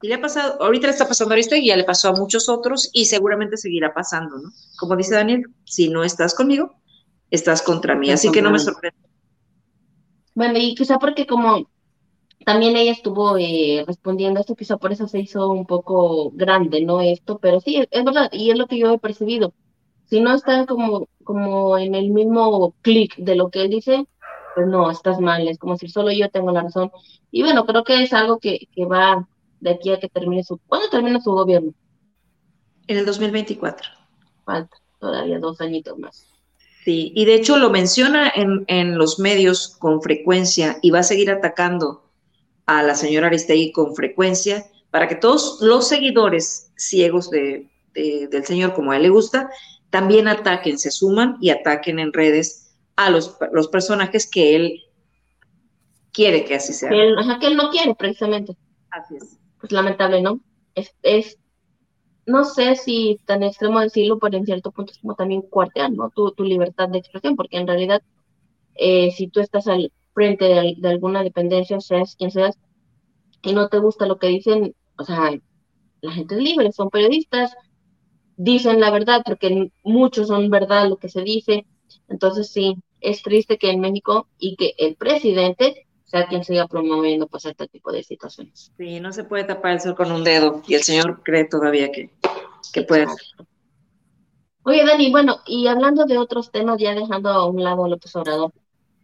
[0.00, 2.48] Y le ha pasado, ahorita le está pasando a y ya le pasó a muchos
[2.48, 4.52] otros y seguramente seguirá pasando, ¿no?
[4.78, 6.76] Como dice Daniel, si no estás conmigo,
[7.30, 8.98] estás contra mí, así que no me sorprende.
[10.34, 11.68] Bueno, y quizá porque como
[12.44, 17.00] también ella estuvo eh, respondiendo esto, quizá por eso se hizo un poco grande, ¿no?
[17.00, 19.52] Esto, pero sí, es, verdad, y es lo que yo he percibido.
[20.06, 24.06] Si no están como, como en el mismo clic de lo que él dice,
[24.54, 26.90] pues no, estás mal, es como si solo yo tengo la razón.
[27.30, 29.28] Y bueno, creo que es algo que, que va
[29.60, 30.58] de aquí a que termine su...
[30.66, 31.74] ¿Cuándo termina su gobierno?
[32.86, 33.90] En el 2024.
[34.44, 36.27] Falta todavía dos añitos más.
[36.88, 41.02] Sí, y de hecho lo menciona en, en los medios con frecuencia y va a
[41.02, 42.02] seguir atacando
[42.64, 48.72] a la señora Aristegui con frecuencia para que todos los seguidores ciegos de, del señor,
[48.72, 49.50] como a él le gusta,
[49.90, 54.82] también ataquen, se suman y ataquen en redes a los, los personajes que él
[56.10, 56.88] quiere que así sea.
[57.18, 58.56] ajá, que él no quiere, precisamente.
[58.92, 59.36] Así es.
[59.60, 60.40] Pues lamentable, ¿no?
[60.74, 61.36] Es, es
[62.28, 66.10] no sé si tan extremo decirlo, pero en cierto punto es como también cuartear, ¿no?
[66.10, 68.02] Tu, tu libertad de expresión, porque en realidad,
[68.74, 72.58] eh, si tú estás al, frente de, alguna dependencia, seas quien seas,
[73.42, 75.30] y no te gusta lo que dicen, o sea,
[76.02, 77.56] la gente es libre, son periodistas,
[78.36, 81.64] dicen la verdad, porque muchos son verdad lo que se dice.
[82.08, 87.26] Entonces sí, es triste que en México y que el presidente sea quien siga promoviendo
[87.26, 88.72] pues este tipo de situaciones.
[88.76, 91.92] Sí, no se puede tapar el sol con un dedo y el señor cree todavía
[91.92, 92.10] que,
[92.72, 93.06] que puede
[94.64, 98.14] Oye, Dani, bueno, y hablando de otros temas, ya dejando a un lado a López
[98.16, 98.52] Obrador,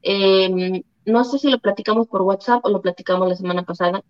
[0.02, 4.02] eh, no sé si lo platicamos por WhatsApp o lo platicamos la semana pasada,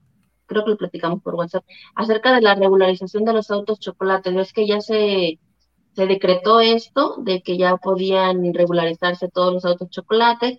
[0.47, 4.35] creo que lo platicamos por WhatsApp, acerca de la regularización de los autos chocolates.
[4.35, 5.39] Es que ya se,
[5.93, 10.59] se decretó esto, de que ya podían regularizarse todos los autos chocolates.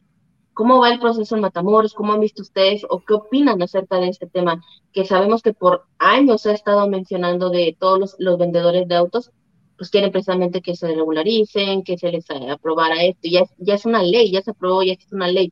[0.56, 1.94] ¿Cómo va el proceso en Matamoros?
[1.94, 4.64] ¿Cómo han visto ustedes o qué opinan acerca de este tema?
[4.92, 8.96] Que sabemos que por años se ha estado mencionando de todos los, los vendedores de
[8.96, 9.32] autos,
[9.78, 13.28] pues quieren precisamente que se regularicen, que se les aprobara esto.
[13.30, 15.52] Ya, ya es una ley, ya se aprobó, ya es una ley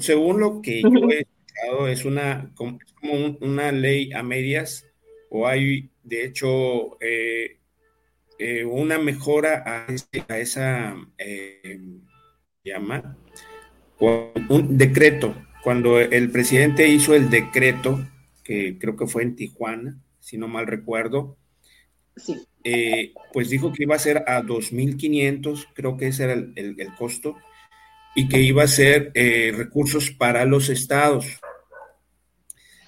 [0.00, 2.78] según, lo que yo he escuchado, es una, como
[3.40, 4.86] una ley a medias,
[5.30, 7.57] o hay, de hecho, eh,
[8.38, 11.80] eh, una mejora a, esa, eh,
[12.64, 13.16] llama,
[14.00, 15.34] un decreto.
[15.62, 18.06] Cuando el presidente hizo el decreto,
[18.44, 21.36] que creo que fue en Tijuana, si no mal recuerdo,
[23.32, 27.36] pues dijo que iba a ser a 2.500, creo que ese era el costo,
[28.18, 31.40] y que iba a ser eh, recursos para los estados.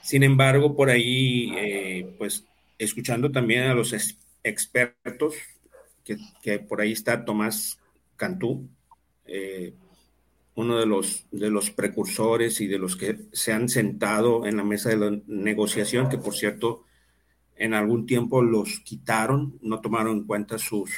[0.02, 2.44] Sin embargo, por ahí, eh, pues
[2.78, 3.92] escuchando también a los
[4.42, 5.34] expertos,
[6.42, 7.78] que, por ahí está Tomás
[8.16, 8.68] Cantú,
[9.26, 9.74] eh,
[10.54, 14.64] uno de los, de los precursores y de los que se han sentado en la
[14.64, 16.84] mesa de la negociación, que por cierto,
[17.56, 20.88] en algún tiempo los quitaron, no tomaron en cuenta su,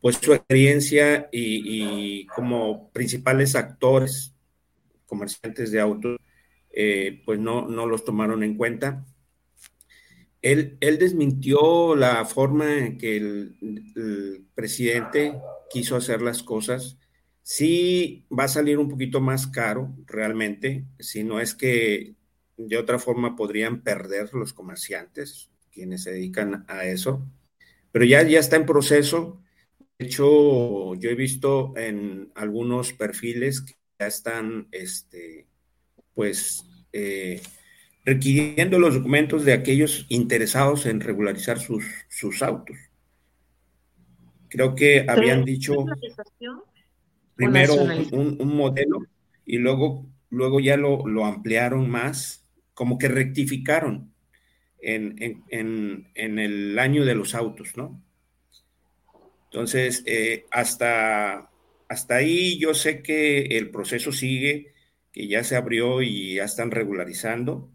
[0.00, 4.34] pues su experiencia y, como principales actores,
[5.06, 6.18] comerciantes de autos,
[6.70, 9.04] eh, pues no, no los tomaron en cuenta.
[10.42, 15.34] Él, desmintió la forma en que el, presidente
[15.70, 16.98] quiso hacer las cosas.
[17.42, 22.14] Sí va a salir un poquito más caro realmente, si no es que
[22.56, 27.26] de otra forma podrían perder los comerciantes, quienes se dedican a eso.
[27.92, 29.40] Pero ya, ya está en proceso
[29.98, 35.48] de hecho, yo he visto en algunos perfiles que ya están, este,
[36.14, 37.42] pues, eh,
[38.08, 42.76] requiriendo los documentos de aquellos interesados en regularizar sus, sus autos.
[44.48, 45.74] Creo que habían dicho
[47.34, 49.00] primero un, modelo
[49.44, 54.14] y luego, luego ya lo, lo, ampliaron más, como que rectificaron
[54.80, 58.02] en, en el año de los autos, ¿no?
[59.50, 61.50] Entonces, eh, hasta,
[61.88, 64.72] hasta ahí yo sé que el proceso sigue,
[65.12, 67.70] que ya se abrió y ya están regularizando.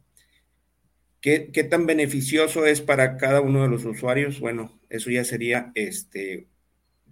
[1.24, 4.42] ¿Qué, tan beneficioso es para cada uno de los usuarios?
[4.42, 6.50] Bueno, eso ya sería este,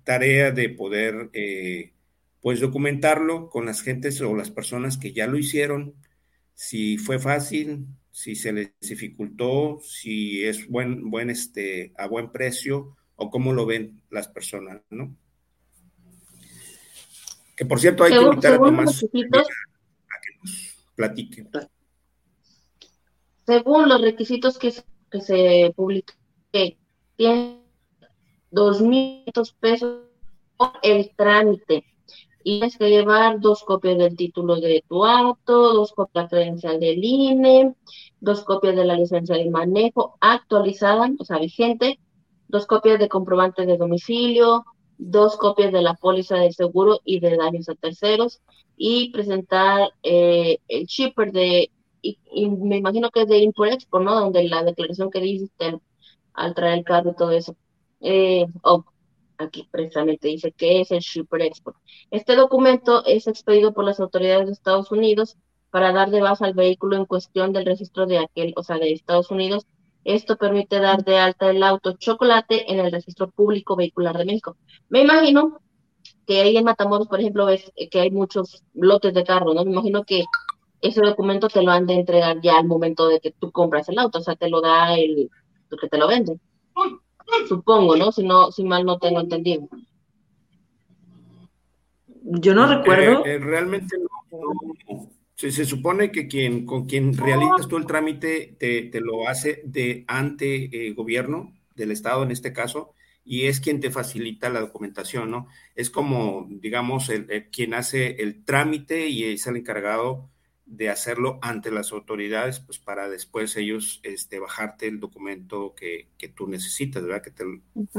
[0.04, 1.93] tarea de poder eh,
[2.41, 5.95] pues documentarlo con las gentes o las personas que ya lo hicieron,
[6.54, 12.97] si fue fácil, si se les dificultó, si es buen, buen este, a buen precio
[13.15, 15.15] o cómo lo ven las personas, ¿no?
[17.56, 21.47] Que por cierto hay que invitar a Tomás a que nos platique.
[23.45, 24.73] Según los requisitos que,
[25.10, 26.15] que se publican,
[27.15, 27.62] tiene
[28.51, 30.01] 2.500 pesos
[30.58, 31.86] por el trámite.
[32.43, 36.43] Y tienes que llevar dos copias del título de tu auto, dos copias de la
[36.43, 37.75] credencial del INE,
[38.19, 41.99] dos copias de la licencia de manejo actualizada, o sea, vigente,
[42.47, 44.65] dos copias de comprobante de domicilio,
[44.97, 48.41] dos copias de la póliza de seguro y de daños a terceros
[48.75, 54.19] y presentar eh, el shipper de, y, me imagino que es de Import Export, ¿no?
[54.19, 55.79] Donde la declaración que diste
[56.33, 57.55] al traer el carro y todo eso.
[57.99, 58.45] Eh,
[59.37, 61.77] aquí precisamente dice que es el Shipper Export.
[62.09, 65.37] Este documento es expedido por las autoridades de Estados Unidos
[65.69, 68.91] para dar de base al vehículo en cuestión del registro de aquel, o sea, de
[68.91, 69.65] Estados Unidos.
[70.03, 74.57] Esto permite dar de alta el auto chocolate en el registro público vehicular de México.
[74.89, 75.59] Me imagino
[76.25, 79.63] que ahí en Matamoros, por ejemplo, ves que hay muchos lotes de carro, ¿no?
[79.63, 80.25] Me imagino que
[80.81, 83.99] ese documento te lo han de entregar ya al momento de que tú compras el
[83.99, 85.29] auto, o sea, te lo da el,
[85.71, 86.39] el que te lo vende.
[87.47, 88.11] Supongo, ¿no?
[88.11, 89.67] Si, no, si mal no tengo entendido.
[92.23, 93.25] Yo no recuerdo.
[93.25, 95.09] Eh, eh, realmente no.
[95.35, 99.61] Se, se, supone que quien, con quien realizas tú el trámite te, te lo hace
[99.65, 104.59] de ante eh, gobierno del Estado en este caso y es quien te facilita la
[104.59, 105.47] documentación, ¿no?
[105.75, 110.29] Es como, digamos, el, quien hace el trámite y es el encargado
[110.71, 116.29] de hacerlo ante las autoridades, pues para después ellos este, bajarte el documento que, que
[116.29, 117.21] tú necesitas, ¿verdad?
[117.21, 117.43] Que te,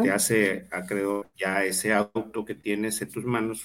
[0.02, 3.62] te hace acreedor ya ese auto que tienes en tus manos,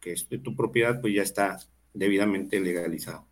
[0.00, 1.56] que es de tu propiedad, pues ya está
[1.94, 3.26] debidamente legalizado.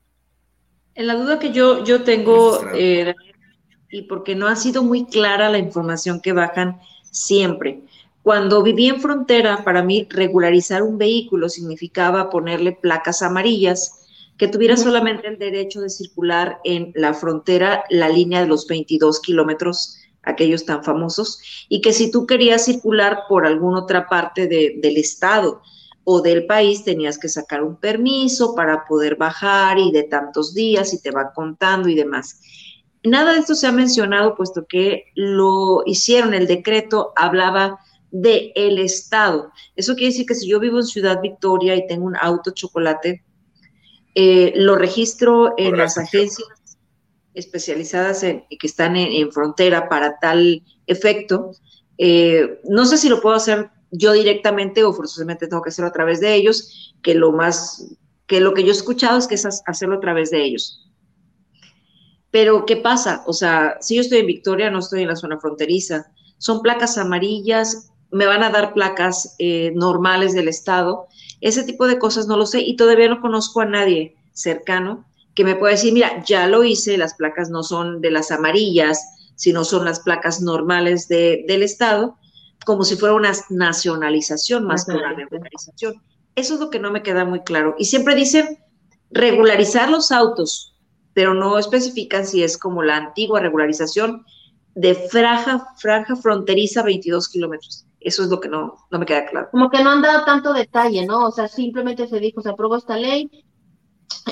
[0.94, 3.12] En la duda que yo, yo tengo, eh,
[3.90, 6.78] y porque no ha sido muy clara la información que bajan
[7.10, 7.82] siempre.
[8.22, 13.99] Cuando viví en frontera, para mí regularizar un vehículo significaba ponerle placas amarillas
[14.40, 19.20] que tuviera solamente el derecho de circular en la frontera, la línea de los 22
[19.20, 24.96] kilómetros, aquellos tan famosos, y que si tú querías circular por alguna otra parte del
[24.96, 25.60] estado
[26.04, 30.94] o del país, tenías que sacar un permiso para poder bajar y de tantos días
[30.94, 32.40] y te va contando y demás.
[33.04, 37.78] Nada de esto se ha mencionado, puesto que lo hicieron, el decreto hablaba
[38.10, 39.52] de el estado.
[39.76, 43.22] Eso quiere decir que si yo vivo en Ciudad Victoria y tengo un auto chocolate,
[44.14, 46.48] eh, lo registro en las agencias
[47.34, 51.52] especializadas en, que están en, frontera para tal efecto.
[51.98, 55.92] Eh, no sé si lo puedo hacer yo directamente o forzosamente tengo que hacerlo a
[55.92, 57.96] través de ellos, que lo más,
[58.26, 60.88] que lo que yo he escuchado es que es hacerlo a través de ellos.
[62.30, 63.24] Pero, ¿qué pasa?
[63.26, 66.96] O sea, si yo estoy en Victoria, no estoy en la zona fronteriza, son placas
[66.96, 71.08] amarillas, me van a dar placas eh, normales del estado,
[71.40, 75.44] ese tipo de cosas no lo sé y todavía no conozco a nadie cercano que
[75.44, 79.64] me pueda decir, mira, ya lo hice, las placas no son de las amarillas, sino
[79.64, 82.16] son las placas normales de, del Estado,
[82.66, 86.02] como si fuera una nacionalización más que una regularización.
[86.34, 87.74] Eso es lo que no me queda muy claro.
[87.78, 88.58] Y siempre dicen
[89.10, 90.74] regularizar los autos,
[91.14, 94.24] pero no especifican si es como la antigua regularización
[94.74, 97.86] de franja, franja fronteriza 22 kilómetros.
[98.00, 99.48] Eso es lo que no, no me queda claro.
[99.50, 101.26] Como que no han dado tanto detalle, ¿no?
[101.26, 103.30] O sea, simplemente se dijo, se aprobó esta ley,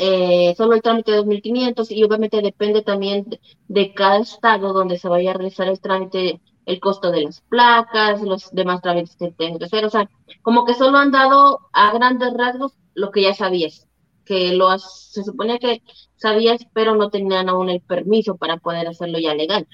[0.01, 3.27] eh, solo el trámite de 2.500 y obviamente depende también
[3.69, 8.23] de, cada estado donde se vaya a realizar el trámite, el costo de las placas,
[8.23, 9.85] los demás trámites que tengan que hacer.
[9.85, 10.09] O sea,
[10.43, 13.87] como que solo han dado a grandes rasgos lo que ya sabías,
[14.25, 15.83] que lo se suponía que
[16.17, 19.67] sabías, pero no tenían aún el permiso para poder hacerlo ya legal.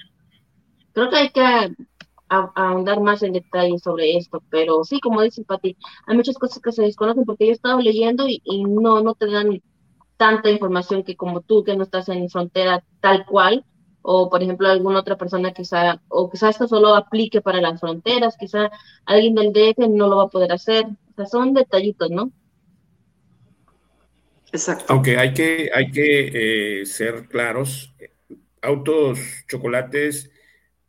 [0.93, 1.75] Creo que hay que
[2.29, 6.71] ahondar más en detalle sobre esto, pero sí, como dice Pati, hay muchas cosas que
[6.71, 9.61] se desconocen porque yo he estado leyendo y, no, no te dan
[10.17, 13.65] tanta información que como tú, que no estás en frontera tal cual,
[14.01, 18.37] o por ejemplo alguna otra persona quizá, o quizá esto solo aplique para las fronteras,
[18.37, 18.71] quizá
[19.05, 22.31] alguien del DF no lo va a poder hacer, o sea, son detallitos, ¿no?
[24.51, 24.85] Exacto.
[24.87, 27.93] Aunque hay que, hay que eh, ser claros,
[28.61, 30.31] autos, chocolates,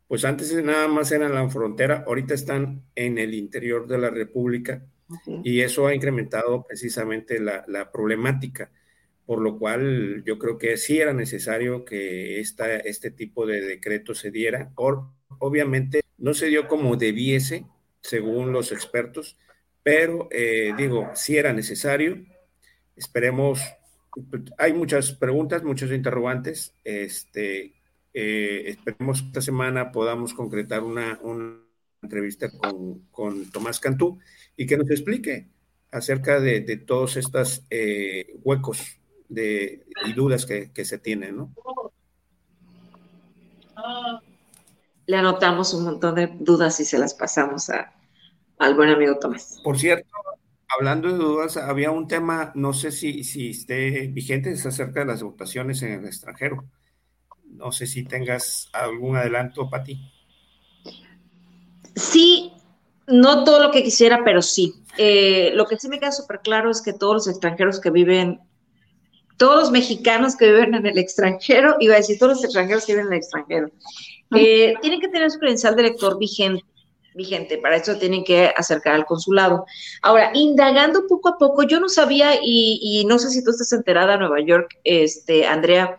[0.07, 4.85] pues antes nada más eran la frontera, ahorita están en el interior de la República
[5.43, 8.71] y eso ha incrementado precisamente la, problemática,
[9.25, 14.13] por lo cual yo creo que sí era necesario que esta, este tipo de decreto
[14.13, 14.71] se diera.
[15.39, 17.65] obviamente no se dio como debiese,
[18.01, 19.37] según los expertos,
[19.83, 22.25] pero eh, digo, sí era necesario.
[22.95, 23.61] Esperemos
[24.57, 26.73] hay muchas preguntas, muchos interrogantes.
[26.83, 27.73] Este,
[28.19, 31.19] eh, esperemos que esta semana podamos concretar una,
[32.01, 34.17] entrevista con, Tomás Cantú
[34.55, 35.49] y que nos explique
[35.91, 38.97] acerca de, todos estos eh, huecos
[39.29, 41.53] de, y dudas que, se tienen, ¿no?
[45.05, 47.93] Le anotamos un montón de dudas y se las pasamos a,
[48.57, 49.61] al buen amigo Tomás.
[49.63, 50.09] Por cierto,
[50.75, 55.05] hablando de dudas, había un tema, no sé si, si esté vigente, es acerca de
[55.05, 56.65] las votaciones en el extranjero.
[57.49, 59.99] No sé si tengas algún adelanto, Pati.
[61.95, 62.53] Sí,
[63.07, 64.75] no todo lo que quisiera, pero sí.
[64.97, 68.39] Eh, lo que sí me queda súper claro es que todos los extranjeros que viven,
[69.37, 72.93] todos los mexicanos que viven en el extranjero, iba a decir todos los extranjeros que
[72.93, 73.71] viven en el extranjero,
[74.35, 76.63] eh, tienen que tener su credencial de lector vigente
[77.17, 77.57] vigente.
[77.57, 79.65] Para eso tienen que acercar al consulado.
[80.01, 84.15] Ahora, indagando poco a poco, yo no sabía, y, no sé si tú estás enterada,
[84.15, 85.97] Nueva York, este, Andrea,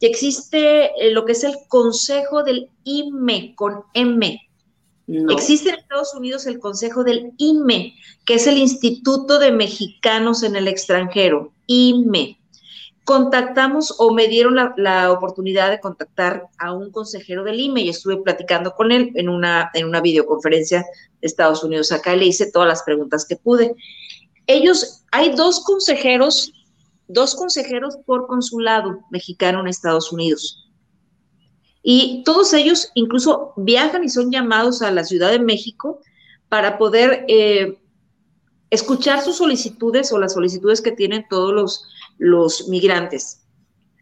[0.00, 4.40] que existe eh, lo que es el Consejo del IME con M.
[5.30, 7.94] Existe en Estados Unidos el Consejo del IME,
[8.26, 12.38] que es el Instituto de Mexicanos en el Extranjero, IME
[13.08, 18.18] contactamos o me dieron la, oportunidad de contactar a un consejero del IME y estuve
[18.18, 22.52] platicando con él en una, en una videoconferencia de Estados Unidos acá y le hice
[22.52, 23.74] todas las preguntas que pude.
[24.46, 26.52] Ellos, hay dos consejeros,
[27.08, 30.70] dos consejeros por consulado mexicano en Estados Unidos.
[31.82, 36.00] Y todos ellos incluso viajan y son llamados a la Ciudad de México
[36.48, 37.78] para poder eh,
[38.70, 41.84] escuchar sus solicitudes o las solicitudes que tienen todos los
[42.18, 43.44] los migrantes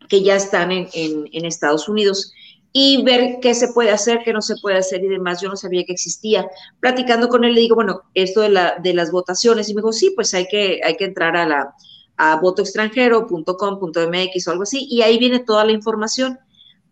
[0.09, 0.87] que ya están en,
[1.33, 2.33] Estados Unidos
[2.73, 5.41] y ver qué se puede hacer, qué no se puede hacer y demás.
[5.41, 6.49] Yo no sabía que existía.
[6.81, 9.93] Platicando con él le digo, bueno, esto de, la, de las votaciones, y me dijo,
[9.93, 11.75] sí, pues hay que, hay que entrar a la
[12.17, 16.39] a votoextranjero.com.mx o algo así, y ahí viene toda la información.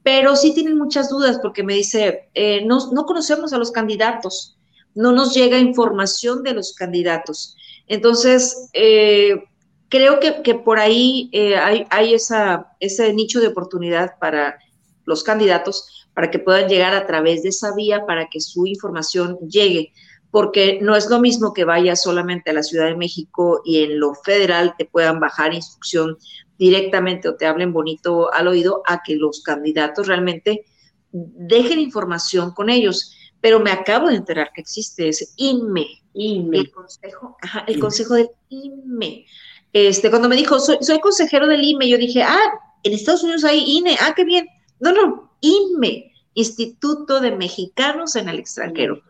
[0.02, 4.58] Pero sí tienen muchas dudas porque me dice, eh, no, no conocemos a los candidatos,
[4.94, 7.56] no nos llega información de los candidatos.
[7.86, 9.44] Entonces, eh,
[9.88, 14.58] creo que, por ahí eh, hay, esa, ese nicho de oportunidad para
[15.04, 19.38] los candidatos para que puedan llegar a través de esa vía para que su información
[19.48, 19.92] llegue,
[20.34, 24.00] porque no es lo mismo que vaya solamente a la Ciudad de México y en
[24.00, 26.18] lo federal te puedan bajar instrucción
[26.58, 30.64] directamente o te hablen bonito al oído a que los candidatos realmente
[31.12, 33.14] dejen información con ellos.
[33.40, 36.58] Pero me acabo de enterar que existe ese INME, INME.
[36.58, 37.36] el consejo,
[37.68, 39.26] el consejo del INME.
[39.72, 43.62] Este, cuando me dijo, soy, consejero del IME, yo dije, ah, en Estados Unidos hay
[43.64, 44.48] INE, ah, qué bien.
[44.80, 49.02] No, no, IME, Instituto de Mexicanos en el extranjero.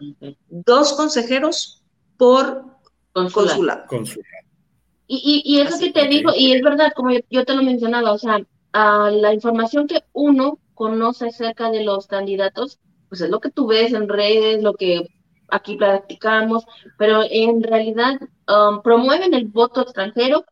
[0.48, 1.82] Dos consejeros
[2.16, 2.64] por
[3.12, 3.84] consulado.
[5.06, 8.18] Y, y, eso que te digo, y es verdad, como yo, te lo mencionaba, o
[8.18, 8.38] sea,
[8.72, 13.92] la información que uno conoce acerca de los candidatos, pues es lo que tú ves
[13.92, 15.08] en redes, lo que
[15.48, 16.64] aquí practicamos,
[16.98, 18.18] pero en realidad
[18.48, 20.44] um, promueven el voto extranjero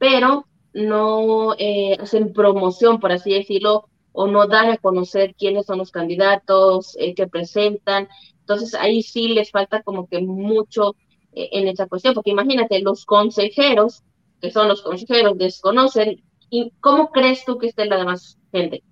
[0.00, 5.78] pero no eh, hacen promoción, por así decirlo, o no dan a conocer quiénes son
[5.78, 8.08] los candidatos eh, que presentan.
[8.40, 10.96] Entonces ahí sí les falta como que mucho
[11.32, 14.02] eh, en esa cuestión, porque imagínate, los consejeros,
[14.40, 16.22] que son los consejeros, desconocen.
[16.50, 18.82] ¿Y cómo crees tú que esté la demás gente?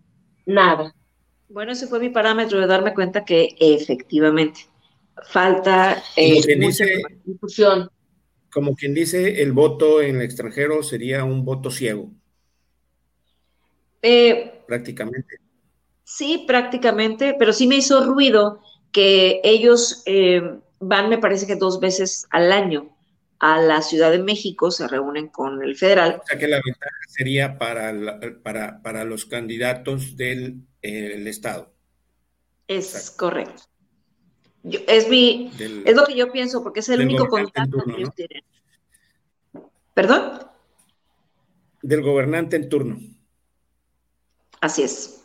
[0.47, 0.95] Nada.
[1.49, 4.61] Bueno, ese fue mi parámetro de darme cuenta que efectivamente
[5.25, 6.03] falta
[6.59, 6.85] mucha
[7.25, 7.91] difusión
[8.53, 12.11] como quien dice, el voto en el extranjero sería un voto ciego.
[14.03, 15.37] Eh, prácticamente.
[16.05, 18.61] Sí, prácticamente, pero sí me hizo ruido
[18.93, 22.95] que ellos eh, van, me parece que dos veces al año
[23.41, 26.21] a la Ciudad de México, se reúnen con el federal.
[26.21, 27.95] O sea que la ventaja sería para,
[28.43, 31.73] para, para los candidatos del Estado.
[32.67, 33.63] Es correcto
[34.65, 35.51] es mi,
[35.85, 38.43] es lo que yo pienso, porque es el único contacto que ellos tienen.
[39.95, 40.41] ¿Perdón?
[41.83, 42.99] Del gobernante en turno.
[44.61, 45.25] Así es.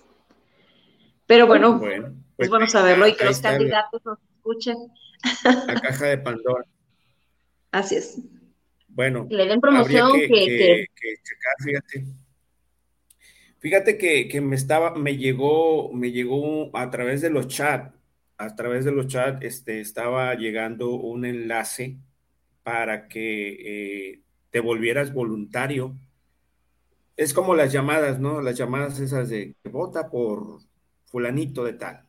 [1.26, 4.78] Pero bueno, bueno es pues bueno saberlo y que los candidatos nos escuchen.
[5.68, 6.66] La caja de Pandora.
[7.72, 8.18] Así es.
[8.88, 12.06] Bueno, le den promoción que, checar, fíjate.
[13.60, 17.94] Fíjate que, que, me estaba, me llegó, me llegó a través de los chats
[18.38, 21.98] a través de los chats este, estaba llegando un enlace
[22.64, 25.96] para que eh, te volvieras voluntario.
[27.16, 28.42] Es como las llamadas, ¿no?
[28.42, 30.60] Las llamadas esas de vota por
[31.06, 32.08] fulanito de tal.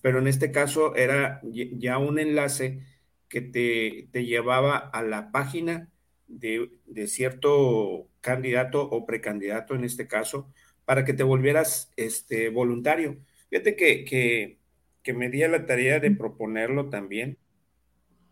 [0.00, 2.82] Pero en este caso era ya un enlace
[3.28, 5.90] que te, te llevaba a la página
[6.28, 6.70] de,
[7.06, 10.52] cierto candidato o precandidato en este caso,
[10.84, 13.18] para que te volvieras este, voluntario.
[13.50, 14.58] Fíjate que, que,
[15.02, 17.38] que me di a la tarea de proponerlo también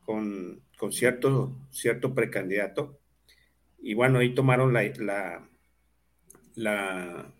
[0.05, 2.99] con, con cierto, cierto precandidato.
[3.81, 5.49] Y bueno, ahí tomaron la,
[6.57, 7.33] la,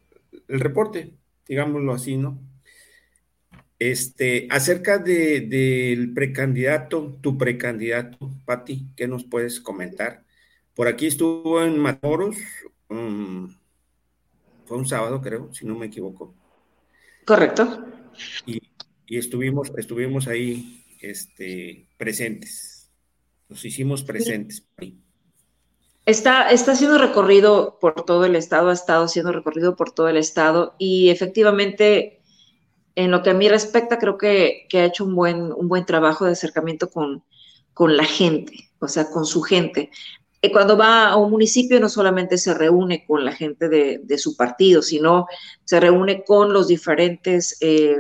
[0.47, 1.13] el reporte,
[1.49, 2.39] digámoslo así, ¿no?
[3.79, 10.25] Este, acerca del precandidato, tu precandidato, Pati, ¿qué nos puedes comentar?
[10.75, 12.37] Por aquí estuvo en Matamoros,
[12.89, 13.53] um,
[14.65, 16.35] fue un sábado, creo, si no me equivoco.
[17.27, 17.85] Correcto.
[18.47, 18.63] Y,
[19.09, 22.91] estuvimos, estuvimos ahí este, presentes.
[23.49, 24.67] Nos hicimos presentes.
[26.07, 30.17] Está, está siendo recorrido por todo el estado, ha estado siendo recorrido por todo el
[30.17, 32.23] estado y efectivamente,
[32.95, 36.25] en lo que a mí respecta, creo que, ha hecho un buen, un buen trabajo
[36.25, 37.25] de acercamiento con,
[37.75, 39.91] con la gente, o sea, con su gente.
[40.53, 44.83] Cuando va a un municipio no solamente se reúne con la gente de, su partido,
[44.83, 45.27] sino
[45.65, 47.97] se reúne con los diferentes eh,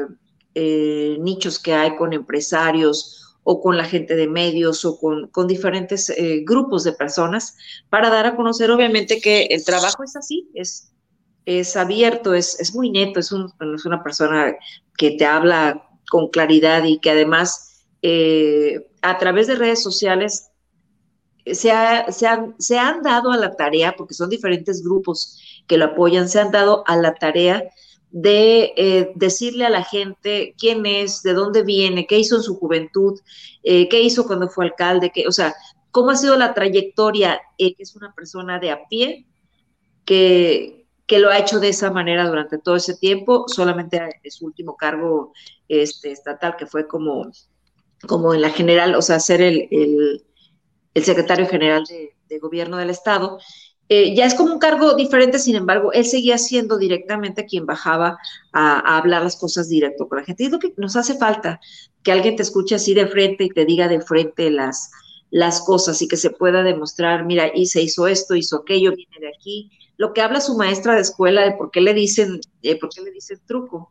[0.55, 6.11] eh, nichos que hay, con empresarios o con la gente de medios o con, diferentes
[6.11, 7.57] eh, grupos de personas
[7.89, 8.71] para dar a conocer.
[8.73, 10.93] Obviamente que el trabajo es así, es,
[11.45, 14.57] es abierto, es, es muy neto, es, es, una persona
[14.99, 17.85] que te habla con claridad y que además
[19.03, 20.51] a través de redes sociales
[21.55, 26.51] se, han, dado a la tarea, porque son diferentes grupos que lo apoyan, se han
[26.51, 27.63] dado a la tarea
[28.11, 32.57] de eh, decirle a la gente quién es, de dónde viene, qué hizo en su
[32.57, 33.19] juventud,
[33.63, 35.55] eh, qué hizo cuando fue alcalde, o sea,
[35.91, 39.27] cómo ha sido la trayectoria, eh, que es una persona de a pie,
[40.05, 44.47] que, que, lo ha hecho de esa manera durante todo ese tiempo, solamente es su
[44.47, 45.33] último cargo
[45.69, 47.31] este, estatal, que fue como,
[48.07, 50.23] como en la general, o sea, ser el
[50.97, 53.39] el secretario general de, gobierno del Estado.
[53.89, 58.18] Eh, ya es como un cargo diferente, sin embargo, él seguía siendo directamente quien bajaba
[58.53, 60.43] a, hablar las cosas directo con la gente.
[60.43, 61.61] Y es lo que nos hace falta,
[62.03, 64.91] que alguien te escuche así de frente y te diga de frente las,
[65.30, 69.16] las cosas y que se pueda demostrar, mira, y se hizo esto, hizo aquello, viene
[69.20, 69.70] de aquí.
[69.97, 73.03] Lo que habla su maestra de escuela de por qué le dicen, eh, por qué
[73.03, 73.91] le dicen truco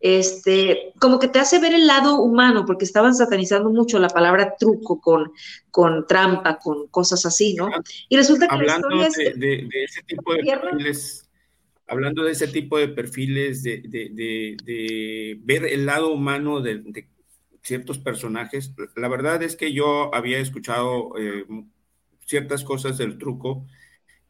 [0.00, 4.54] este, como que te hace ver el lado humano, porque estaban satanizando mucho la palabra
[4.58, 5.32] truco con,
[5.70, 7.68] con trampa, con cosas así, ¿no?
[8.08, 11.30] Y resulta que hablando la historia de, ese tipo de perfiles,
[11.86, 17.08] hablando de ese tipo de perfiles, de, ver el lado humano de,
[17.62, 21.44] ciertos personajes, la verdad es que yo había escuchado eh,
[22.24, 23.66] ciertas cosas del truco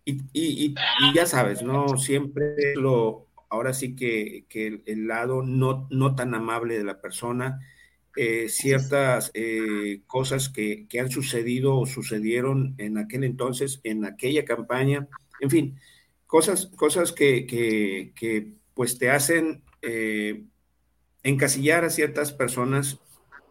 [0.06, 0.74] y, y
[1.14, 1.98] ya sabes, ¿no?
[1.98, 4.46] Siempre lo ahora sí que,
[4.86, 7.60] el, lado no, no, tan amable de la persona,
[8.16, 15.08] eh, ciertas eh, cosas que, han sucedido o sucedieron en aquel entonces, en aquella campaña,
[15.40, 15.80] en fin,
[16.26, 20.44] cosas, cosas que, pues te hacen eh,
[21.22, 23.00] encasillar a ciertas personas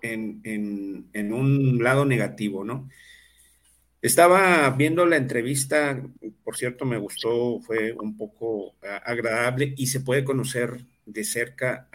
[0.02, 2.90] en, en, un lado negativo, ¿no?
[4.06, 6.00] Estaba viendo la entrevista,
[6.44, 11.90] por cierto, me gustó, fue un poco agradable y se puede conocer de cerca,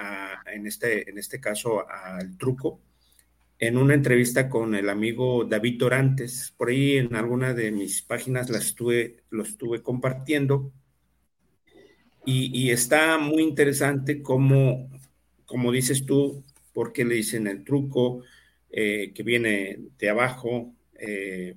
[0.53, 2.81] en, este, en este caso, al truco,
[3.61, 6.53] en una entrevista con el amigo David Dorantes.
[6.57, 10.73] Por ahí en alguna de mis páginas las estuve, lo estuve compartiendo.
[12.27, 14.91] Y, está muy interesante como,
[15.47, 16.43] como dices tú,
[16.73, 18.25] porque le dicen el truco
[18.69, 20.75] eh, que viene de abajo.
[20.99, 21.55] Eh,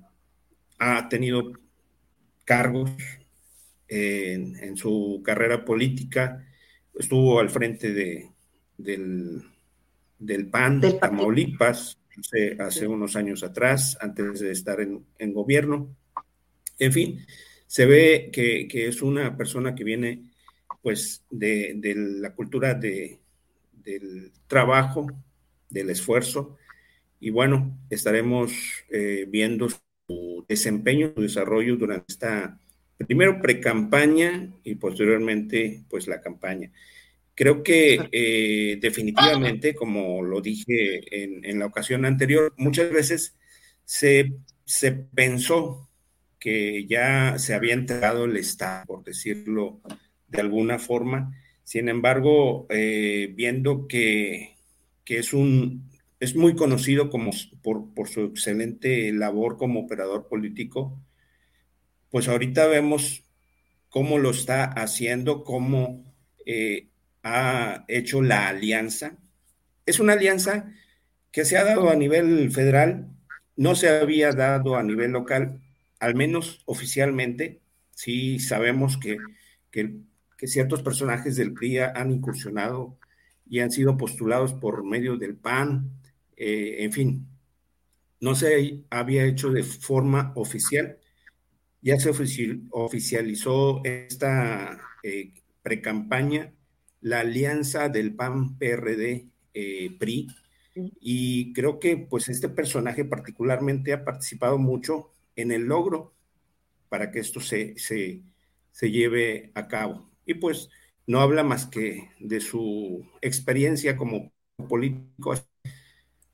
[0.78, 1.52] ha tenido
[2.44, 2.90] cargos
[3.88, 6.44] en, su carrera política,
[6.98, 8.30] estuvo al frente de,
[8.76, 9.42] del,
[10.18, 11.98] del PAN de Tamaulipas
[12.58, 15.94] hace, unos años atrás, antes de estar en, gobierno.
[16.78, 17.26] En fin,
[17.66, 20.30] se ve que, es una persona que viene
[20.82, 23.18] pues de, la cultura de,
[23.72, 25.06] del trabajo,
[25.70, 26.56] del esfuerzo,
[27.20, 28.52] y bueno, estaremos
[28.90, 29.68] eh, viendo
[30.06, 32.58] su desempeño, su desarrollo durante esta,
[33.06, 36.70] primero pre-campaña y posteriormente, pues la campaña.
[37.34, 43.34] Creo que eh, definitivamente, como lo dije en, la ocasión anterior, muchas veces
[43.84, 44.34] se,
[44.64, 45.90] se pensó
[46.38, 49.80] que ya se había entregado el Estado, por decirlo
[50.28, 51.32] de alguna forma.
[51.64, 54.54] Sin embargo, eh, viendo que,
[55.04, 55.90] que, es un
[56.20, 60.98] es muy conocido como por, su excelente labor como operador político.
[62.10, 63.24] Pues ahorita vemos
[63.88, 66.04] cómo lo está haciendo, cómo
[66.46, 66.88] eh,
[67.22, 69.18] ha hecho la alianza.
[69.86, 70.72] Es una alianza
[71.30, 73.08] que se ha dado a nivel federal,
[73.56, 75.60] no se había dado a nivel local.
[76.00, 77.60] al menos oficialmente,
[77.90, 79.18] sí sabemos que,
[79.70, 79.94] que,
[80.46, 82.98] ciertos personajes del PRI han incursionado
[83.48, 85.90] y han sido postulados por medio del PAN,
[86.36, 87.28] eh, en fin,
[88.20, 90.98] no se había hecho de forma oficial.
[91.82, 92.10] Ya se
[92.70, 95.32] oficializó esta eh,
[95.62, 96.52] precampaña,
[97.00, 100.28] la alianza del PAN-PRD-PRI,
[100.74, 106.14] eh, y creo que pues este personaje particularmente ha participado mucho en el logro
[106.88, 108.22] para que esto se, se,
[108.72, 110.10] se lleve a cabo.
[110.26, 110.68] Y pues
[111.06, 114.32] no habla más que de su experiencia como
[114.68, 115.34] político.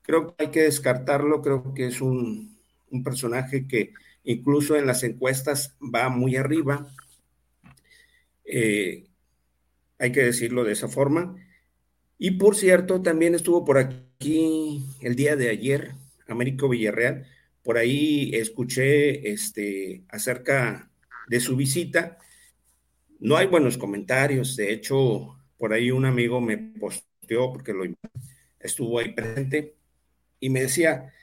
[0.01, 2.57] Creo que hay que descartarlo, creo que es un,
[2.91, 3.93] un personaje que
[4.23, 6.87] incluso en las encuestas va muy arriba.
[8.45, 9.05] Eh,
[9.97, 11.35] hay que decirlo de esa forma.
[12.17, 15.93] Y por cierto, también estuvo por aquí el día de ayer,
[16.27, 17.25] Américo Villarreal,
[17.63, 20.91] por ahí escuché este, acerca
[21.27, 22.17] de su visita.
[23.19, 27.85] No hay buenos comentarios, de hecho, por ahí un amigo me posteó porque lo
[28.59, 29.80] estuvo ahí presente
[30.41, 31.13] y me decía,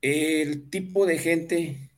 [0.00, 1.90] el tipo de gente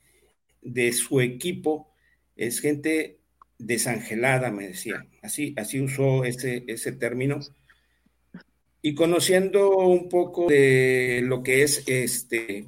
[0.62, 1.92] de su equipo
[2.36, 3.18] es gente
[3.58, 5.06] desangelada, me decía.
[5.20, 7.40] Así, así usó ese, ese término.
[8.80, 12.66] Y conociendo un poco de lo que es este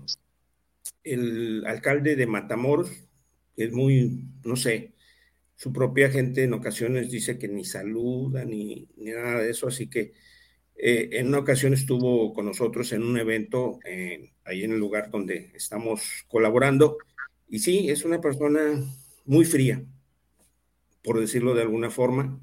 [1.04, 2.90] el alcalde de Matamoros,
[3.56, 4.92] que es muy, no sé,
[5.56, 10.12] su propia gente en ocasiones dice que ni saluda ni, nada de eso, así que
[10.82, 13.78] eh, en una ocasión estuvo con nosotros en un evento
[14.44, 16.98] ahí en el lugar donde estamos colaborando,
[17.48, 18.82] y sí, es una persona
[19.24, 19.84] muy fría,
[21.02, 22.40] por decirlo de alguna forma,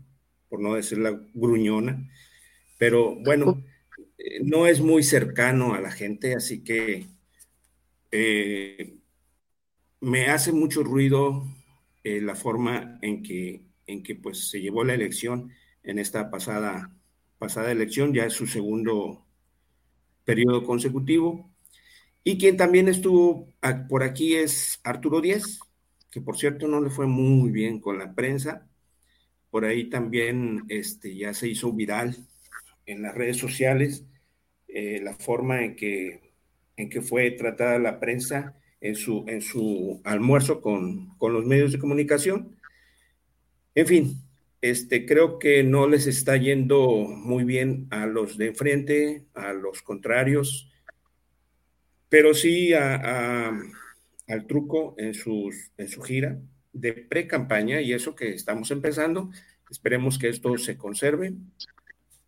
[0.49, 2.09] por no decirla gruñona,
[2.77, 3.63] pero bueno,
[4.17, 7.07] eh, no es muy cercano a la gente, así que
[8.11, 8.97] eh,
[9.99, 11.45] me hace mucho ruido
[12.03, 15.51] eh, la forma en que, en que pues, se llevó la elección
[15.83, 16.91] en esta pasada,
[17.37, 19.25] pasada elección, ya es su segundo
[20.25, 21.51] periodo consecutivo.
[22.23, 23.53] Y quien también estuvo
[23.89, 25.59] por aquí es Arturo Díaz,
[26.11, 28.67] que por cierto no le fue muy bien con la prensa.
[29.49, 32.27] Por ahí también este, ya se hizo viral
[32.85, 34.05] en las redes sociales
[34.67, 36.27] eh, la forma en que
[36.77, 41.79] en que fue tratada la prensa en su, en su almuerzo con, los medios de
[41.79, 42.55] comunicación.
[43.75, 44.21] En fin,
[44.61, 49.81] este, creo que no les está yendo muy bien a los de enfrente, a los
[49.81, 50.69] contrarios,
[52.09, 56.39] pero sí al truco en, sus, en su gira
[56.73, 59.29] de pre-campaña y eso que estamos empezando.
[59.69, 61.33] Esperemos que esto se conserve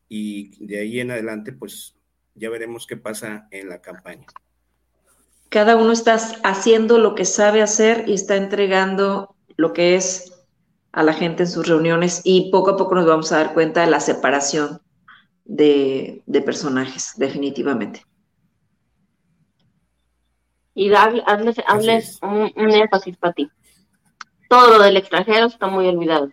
[0.07, 1.95] y de ahí en adelante, pues
[2.35, 4.25] ya veremos qué pasa en la campaña.
[5.49, 10.38] Cada uno está haciendo lo que sabe hacer y está entregando lo que es
[10.91, 13.81] a la gente en sus reuniones y poco a poco nos vamos a dar cuenta
[13.81, 14.81] de la separación
[15.45, 18.05] de, personajes, definitivamente.
[20.73, 23.49] Y hables, un, énfasis para ti.
[24.47, 26.29] Todo lo del extranjero está muy olvidado.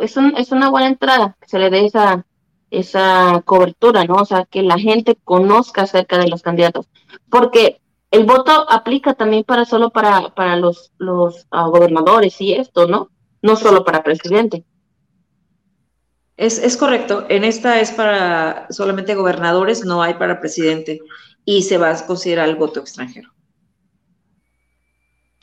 [0.00, 2.26] Es, es una buena entrada que se le dé esa,
[2.70, 4.14] esa cobertura, ¿no?
[4.14, 6.88] O sea, que la gente conozca acerca de los candidatos.
[7.30, 12.86] Porque el voto aplica también para solo para, para los, los ah, gobernadores y esto,
[12.88, 13.11] ¿no?
[13.42, 14.64] No solo para presidente.
[16.36, 17.26] Es, es, correcto.
[17.28, 21.00] En esta es para solamente gobernadores, no hay para presidente.
[21.44, 23.32] Y se va a considerar el voto extranjero.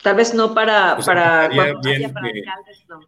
[0.02, 2.12] Tal vez no para, pues para, alcaldes,
[2.88, 3.00] no.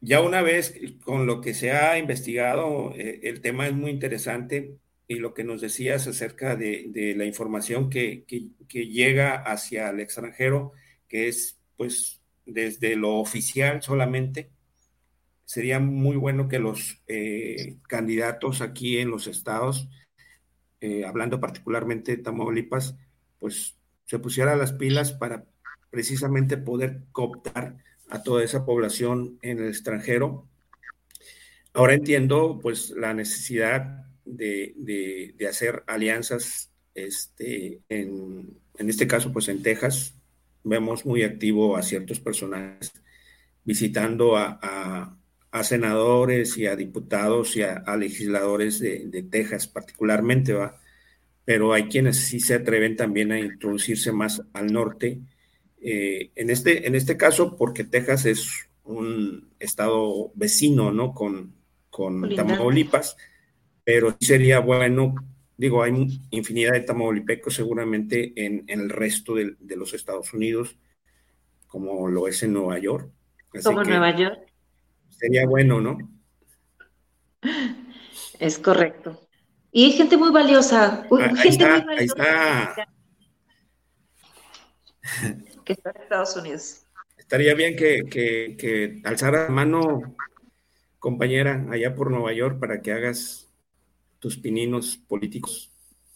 [0.00, 4.76] Ya una vez con lo que se ha investigado, eh, el tema es muy interesante
[5.08, 8.24] y lo que nos decías acerca de, la información que,
[8.68, 10.72] llega hacia el extranjero,
[11.08, 14.50] que es pues desde lo oficial solamente,
[15.44, 19.88] sería muy bueno que los eh, candidatos aquí en los estados,
[20.80, 22.96] eh, hablando particularmente de Tamaulipas,
[23.38, 23.76] pues
[24.06, 25.44] se pusieran las pilas para
[25.90, 27.76] precisamente poder cooptar
[28.08, 30.46] a toda esa población en el extranjero.
[31.72, 40.14] Ahora entiendo pues la necesidad de, hacer alianzas, este, en, este caso pues en Texas,
[40.64, 42.92] vemos muy activo a ciertos personajes
[43.64, 45.16] visitando a,
[45.62, 50.80] senadores y a diputados y a, legisladores de, Texas particularmente, ¿va?
[51.44, 55.20] pero hay quienes sí se atreven también a introducirse más al norte
[55.80, 61.12] eh, en, este, en este caso, porque Texas es un estado vecino, ¿no?
[61.12, 61.54] Con,
[61.90, 63.16] con Tamaulipas,
[63.84, 65.14] pero sería bueno
[65.56, 70.76] Digo, hay infinidad de tamaulipecos seguramente en, el resto de, los Estados Unidos,
[71.68, 73.10] como lo es en Nueva York.
[73.62, 74.52] como en Nueva York.
[75.10, 75.98] Sería bueno, ¿no?
[78.40, 79.28] Es correcto.
[79.70, 81.06] Y hay gente muy valiosa.
[81.10, 82.88] Ah, ahí, está, ahí está.
[85.64, 86.86] Que está en Estados Unidos.
[87.16, 90.14] Estaría bien que, que, que alzara la mano,
[90.98, 93.43] compañera, allá por Nueva York para que hagas
[94.24, 95.70] tus pininos políticos.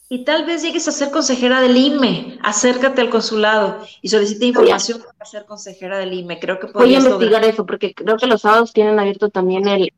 [0.09, 2.39] Y tal vez llegues a ser consejera del IME.
[2.43, 6.41] Acércate al consulado y solicite información para ser consejera del IME.
[6.41, 9.93] Creo que Voy a investigar eso porque creo que los sábados tienen abierto también el,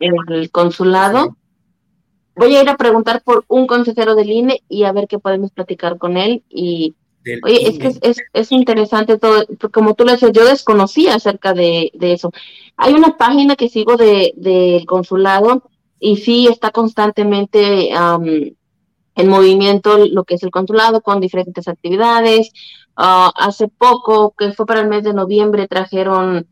[0.00, 1.36] el, consulado.
[2.36, 5.50] Voy a ir a preguntar por un consejero del INE y a ver qué podemos
[5.50, 6.42] platicar con él.
[6.48, 6.94] Y
[7.42, 11.90] oye, es que es, es, interesante todo, como tú lo dices, yo desconocía acerca de,
[11.92, 12.32] de eso.
[12.78, 15.68] Hay una página que sigo del de, consulado
[15.98, 17.90] y sí está constantemente
[19.16, 22.52] en movimiento lo que es el consulado con diferentes actividades.
[22.96, 26.46] Ah, hace poco, que fue para el mes de noviembre, trajeron,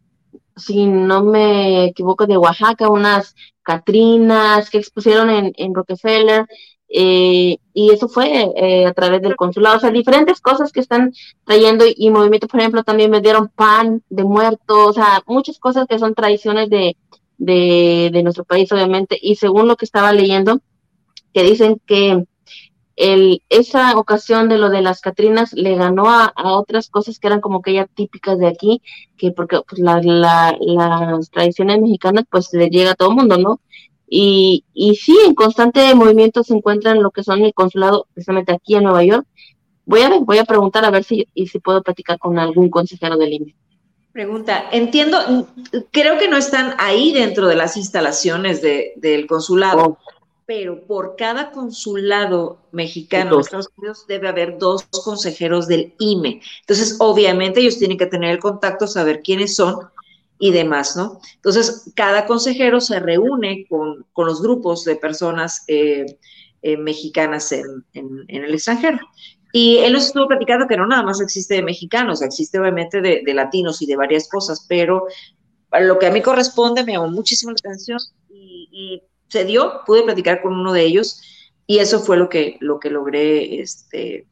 [0.56, 6.46] si no me equivoco, de Oaxaca unas Catrinas que expusieron en, en Rockefeller.
[6.96, 11.12] Eh, y eso fue eh, a través del consulado, o sea, diferentes cosas que están
[11.44, 15.86] trayendo y, movimiento, por ejemplo, también me dieron pan de muertos, o sea, muchas cosas
[15.88, 16.96] que son tradiciones de,
[17.38, 20.60] de, nuestro país, obviamente, y según lo que estaba leyendo,
[21.32, 22.24] que dicen que
[22.96, 27.40] el, esa ocasión de lo de las Catrinas le ganó a, otras cosas que eran
[27.40, 28.82] como que ya típicas de aquí,
[29.16, 30.00] que porque pues, la,
[30.60, 33.60] las tradiciones mexicanas pues le llega a todo el mundo, ¿no?
[34.06, 38.76] Y, y sí, en constante movimiento se encuentran lo que son el consulado, precisamente aquí
[38.76, 39.26] en Nueva York.
[39.86, 43.16] Voy a voy a preguntar a ver si, y si puedo platicar con algún consejero
[43.16, 43.56] del INE.
[44.14, 45.48] Pregunta, entiendo,
[45.90, 49.98] creo que no están ahí dentro de las instalaciones de, del consulado, oh.
[50.46, 56.40] pero por cada consulado mexicano en Estados Unidos debe haber dos consejeros del IME.
[56.60, 59.88] Entonces, obviamente ellos tienen que tener el contacto, saber quiénes son
[60.38, 61.20] y demás, ¿no?
[61.34, 66.06] Entonces, cada consejero se reúne con, los grupos de personas eh,
[66.62, 69.00] eh, mexicanas en, en, el extranjero.
[69.56, 73.22] Y él nos estuvo platicando que no nada más existe de mexicanos, existe obviamente de,
[73.34, 75.06] latinos y de varias cosas, pero
[75.70, 80.42] lo que a mí corresponde me llamó muchísimo la atención y, se dio, pude platicar
[80.42, 81.20] con uno de ellos
[81.68, 84.26] y eso fue lo que, lo que logré este,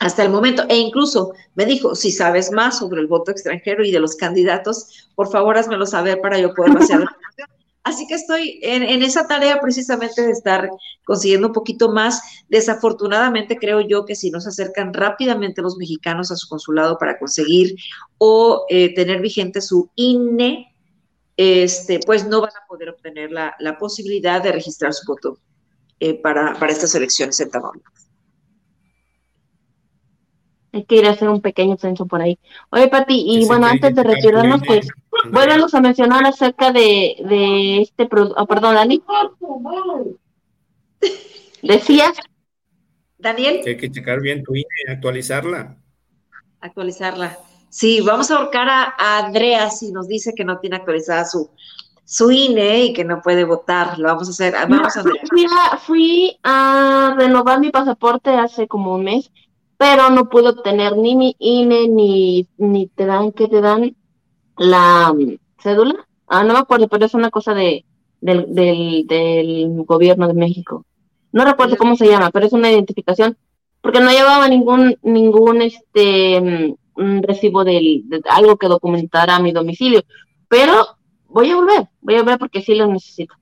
[0.00, 0.64] hasta el momento.
[0.68, 5.10] E incluso me dijo, si sabes más sobre el voto extranjero y de los candidatos,
[5.14, 7.06] por favor házmelo saber para yo poder hacer la
[7.84, 10.70] Así que estoy en, esa tarea precisamente de estar
[11.04, 12.22] consiguiendo un poquito más.
[12.48, 17.18] Desafortunadamente creo yo que si no se acercan rápidamente los mexicanos a su consulado para
[17.18, 17.76] conseguir
[18.16, 20.74] o eh, tener vigente su INE,
[21.36, 25.38] este, pues no van a poder obtener la, posibilidad de registrar su voto
[26.00, 28.03] eh, para, para estas elecciones en Tamaulipas.
[30.74, 32.36] Hay que ir a hacer un pequeño censo por ahí.
[32.70, 34.88] Oye, Pati, y bueno, antes de retirarnos, pues,
[35.30, 38.42] vuélvanos a mencionar acerca de, de este producto.
[38.42, 39.00] Oh, perdón, Dani.
[41.62, 42.14] ¿Decías?
[43.18, 43.60] Daniel.
[43.64, 45.76] hay que checar bien tu INE, actualizarla.
[46.60, 47.38] Actualizarla.
[47.68, 51.50] Sí, vamos a ahorcar a, Andrea si nos dice que no tiene actualizada su,
[52.04, 53.96] su INE y que no puede votar.
[54.00, 54.54] Lo vamos a hacer.
[54.68, 59.30] Vamos a fui, a, fui a renovar mi pasaporte hace como un mes
[59.76, 63.96] pero no puedo obtener ni mi INE, ni, ni te dan, ¿qué te dan?
[64.56, 66.06] La mm, cédula.
[66.26, 67.84] Ah, no me acuerdo, pero es una cosa de,
[68.20, 70.84] del, del, del gobierno de México.
[71.32, 73.36] No recuerdo cómo se llama, pero es una identificación,
[73.80, 80.02] porque no llevaba ningún, ningún este mm, recibo de algo que documentara mi domicilio.
[80.48, 80.96] Pero
[81.28, 83.34] voy a volver, voy a volver porque sí lo necesito.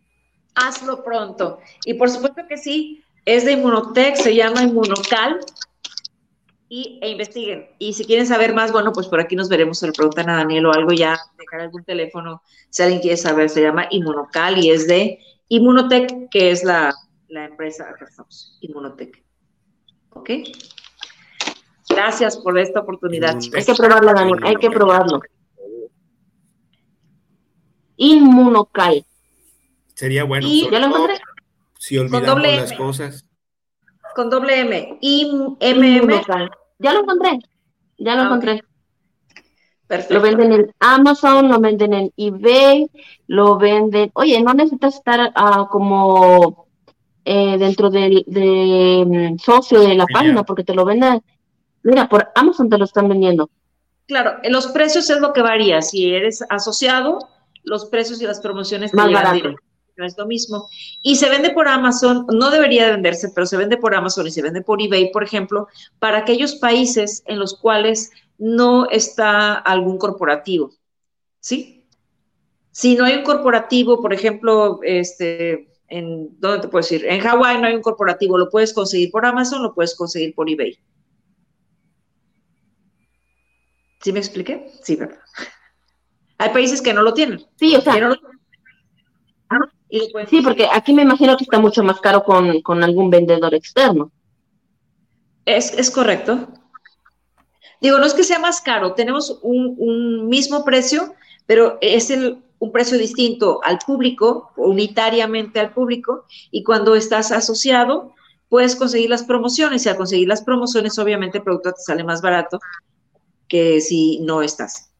[0.54, 1.58] Hazlo pronto.
[1.84, 5.40] Y por supuesto que sí, es de Inmunotech, se llama Inmunocal
[6.74, 7.68] y, e investiguen.
[7.78, 10.38] Y si quieren saber más, bueno, pues por aquí nos veremos, se lo preguntan a
[10.38, 14.70] Daniel o algo ya, dejar algún teléfono, si alguien quiere saber, se llama Inmunocal y
[14.70, 15.18] es de
[15.48, 16.94] Inmunotech, que es la,
[17.28, 19.22] la empresa, acá estamos, Inmunotech.
[20.14, 20.30] ¿Ok?
[21.90, 23.36] Gracias por esta oportunidad.
[23.54, 25.20] Hay que probarlo, Daniel, hay que probarlo.
[27.96, 29.04] Inmunocal.
[29.92, 30.48] Sería bueno.
[30.48, 31.20] ¿Ya lo encontré?
[31.78, 33.26] Si olvidamos las cosas.
[34.14, 34.98] Con doble M.
[35.02, 36.22] IMM.
[36.82, 37.38] Ya lo encontré,
[37.98, 38.64] ya lo ah, encontré.
[39.86, 40.14] Perfecto.
[40.14, 42.90] Lo venden en Amazon, lo venden en eBay,
[43.28, 44.10] lo venden.
[44.14, 46.66] Oye, no necesitas estar ah, como
[47.24, 51.22] eh, dentro del de, mm, socio de la página porque te lo venden.
[51.84, 53.48] Mira, por Amazon te lo están vendiendo.
[54.06, 55.82] Claro, los precios es lo que varía.
[55.82, 57.18] Si eres asociado,
[57.62, 59.54] los precios y las promociones más barato.
[59.97, 60.68] No es lo mismo.
[61.03, 64.30] Y se vende por Amazon, no debería de venderse, pero se vende por Amazon y
[64.30, 65.68] se vende por eBay, por ejemplo,
[65.99, 70.72] para aquellos países en los cuales no está algún corporativo,
[71.40, 71.86] ¿sí?
[72.70, 77.05] Si no hay un corporativo, por ejemplo, este, en, ¿dónde te puedo decir?
[77.07, 80.49] En Hawái no hay un corporativo, lo puedes conseguir por Amazon, lo puedes conseguir por
[80.49, 80.78] eBay.
[84.01, 84.72] ¿Sí me expliqué?
[84.82, 85.18] Sí, ¿verdad?
[86.38, 87.47] Hay países que no lo tienen.
[87.57, 88.11] Sí, o sea.
[90.28, 94.11] Sí, porque aquí me imagino que está mucho más caro con, algún vendedor externo.
[95.45, 96.49] Es, es, correcto.
[97.80, 101.14] Digo, no es que sea más caro, tenemos un, mismo precio,
[101.47, 108.14] pero es el, un precio distinto al público, unitariamente al público, y cuando estás asociado,
[108.49, 112.22] puedes conseguir las promociones, y al conseguir las promociones, obviamente el producto te sale más
[112.22, 112.61] barato
[113.49, 114.93] que si no estás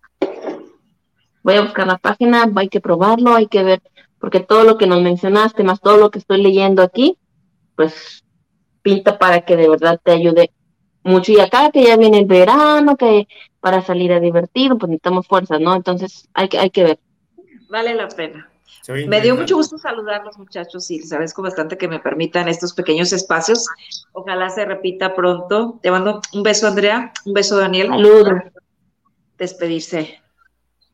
[1.43, 3.83] voy a buscar la página, hay que probarlo, hay que ver,
[4.23, 7.19] porque todo lo que nos mencionaste, más todo lo que estoy leyendo aquí,
[7.75, 8.23] pues
[8.81, 10.53] pinta para que de verdad te ayude
[11.03, 11.33] mucho.
[11.33, 13.27] Y acá que ya viene el verano, que
[13.59, 15.75] para salir a divertir, pues necesitamos fuerzas, ¿no?
[15.75, 17.01] Entonces hay que, hay que ver.
[17.69, 18.49] Vale la pena.
[19.09, 23.13] Me dio mucho gusto saludarlos, muchachos, y les agradezco bastante que me permitan estos pequeños
[23.13, 23.67] espacios.
[24.13, 25.81] Ojalá se repita pronto.
[25.83, 27.89] Te mando un beso, Andrea, un beso, Daniel.
[27.89, 28.35] Saludos.
[29.37, 30.23] Despedirse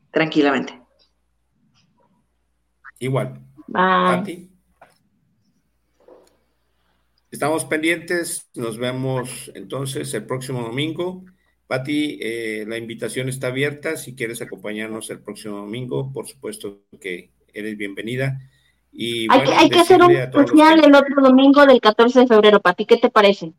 [0.09, 0.79] tranquilamente.
[2.99, 3.39] Igual.
[3.67, 4.49] Bye.
[7.31, 11.23] Estamos pendientes, nos vemos entonces el próximo domingo.
[11.67, 13.95] Pati, eh, la invitación está abierta.
[13.95, 18.39] Si quieres acompañarnos el próximo domingo, por supuesto que eres bienvenida.
[18.91, 22.59] Y hay, que, hay que hacer un especial el otro domingo del 14 de febrero,
[22.59, 22.87] Pati.
[22.87, 23.53] ¿Qué te parece?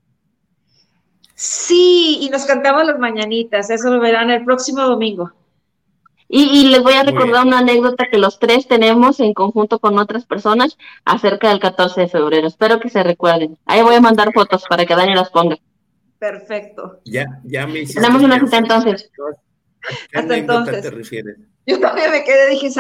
[1.36, 3.70] Sí, y nos cantamos las mañanitas.
[3.70, 5.32] Eso lo verán el próximo domingo.
[6.32, 10.26] Y, les voy a recordar una anécdota que los tres tenemos en conjunto con otras
[10.26, 12.46] personas acerca del 14 de febrero.
[12.46, 13.58] Espero que se recuerden.
[13.66, 15.56] Ahí voy a mandar fotos para que Dani las ponga.
[16.20, 17.00] Perfecto.
[17.04, 18.00] Ya, ya me hiciste.
[18.00, 19.10] Tenemos una cita entonces.
[20.14, 20.82] Hasta entonces.
[20.82, 21.36] te refieres?
[21.66, 22.70] Yo también me quedé, dije,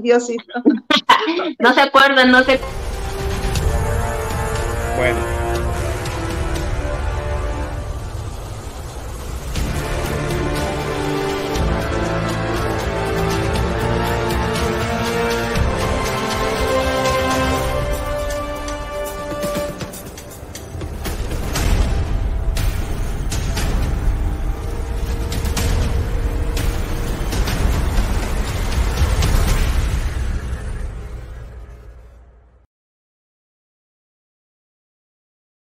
[0.00, 0.54] Diosito.
[1.60, 2.58] no se acuerdan, no se.
[4.96, 5.37] Bueno.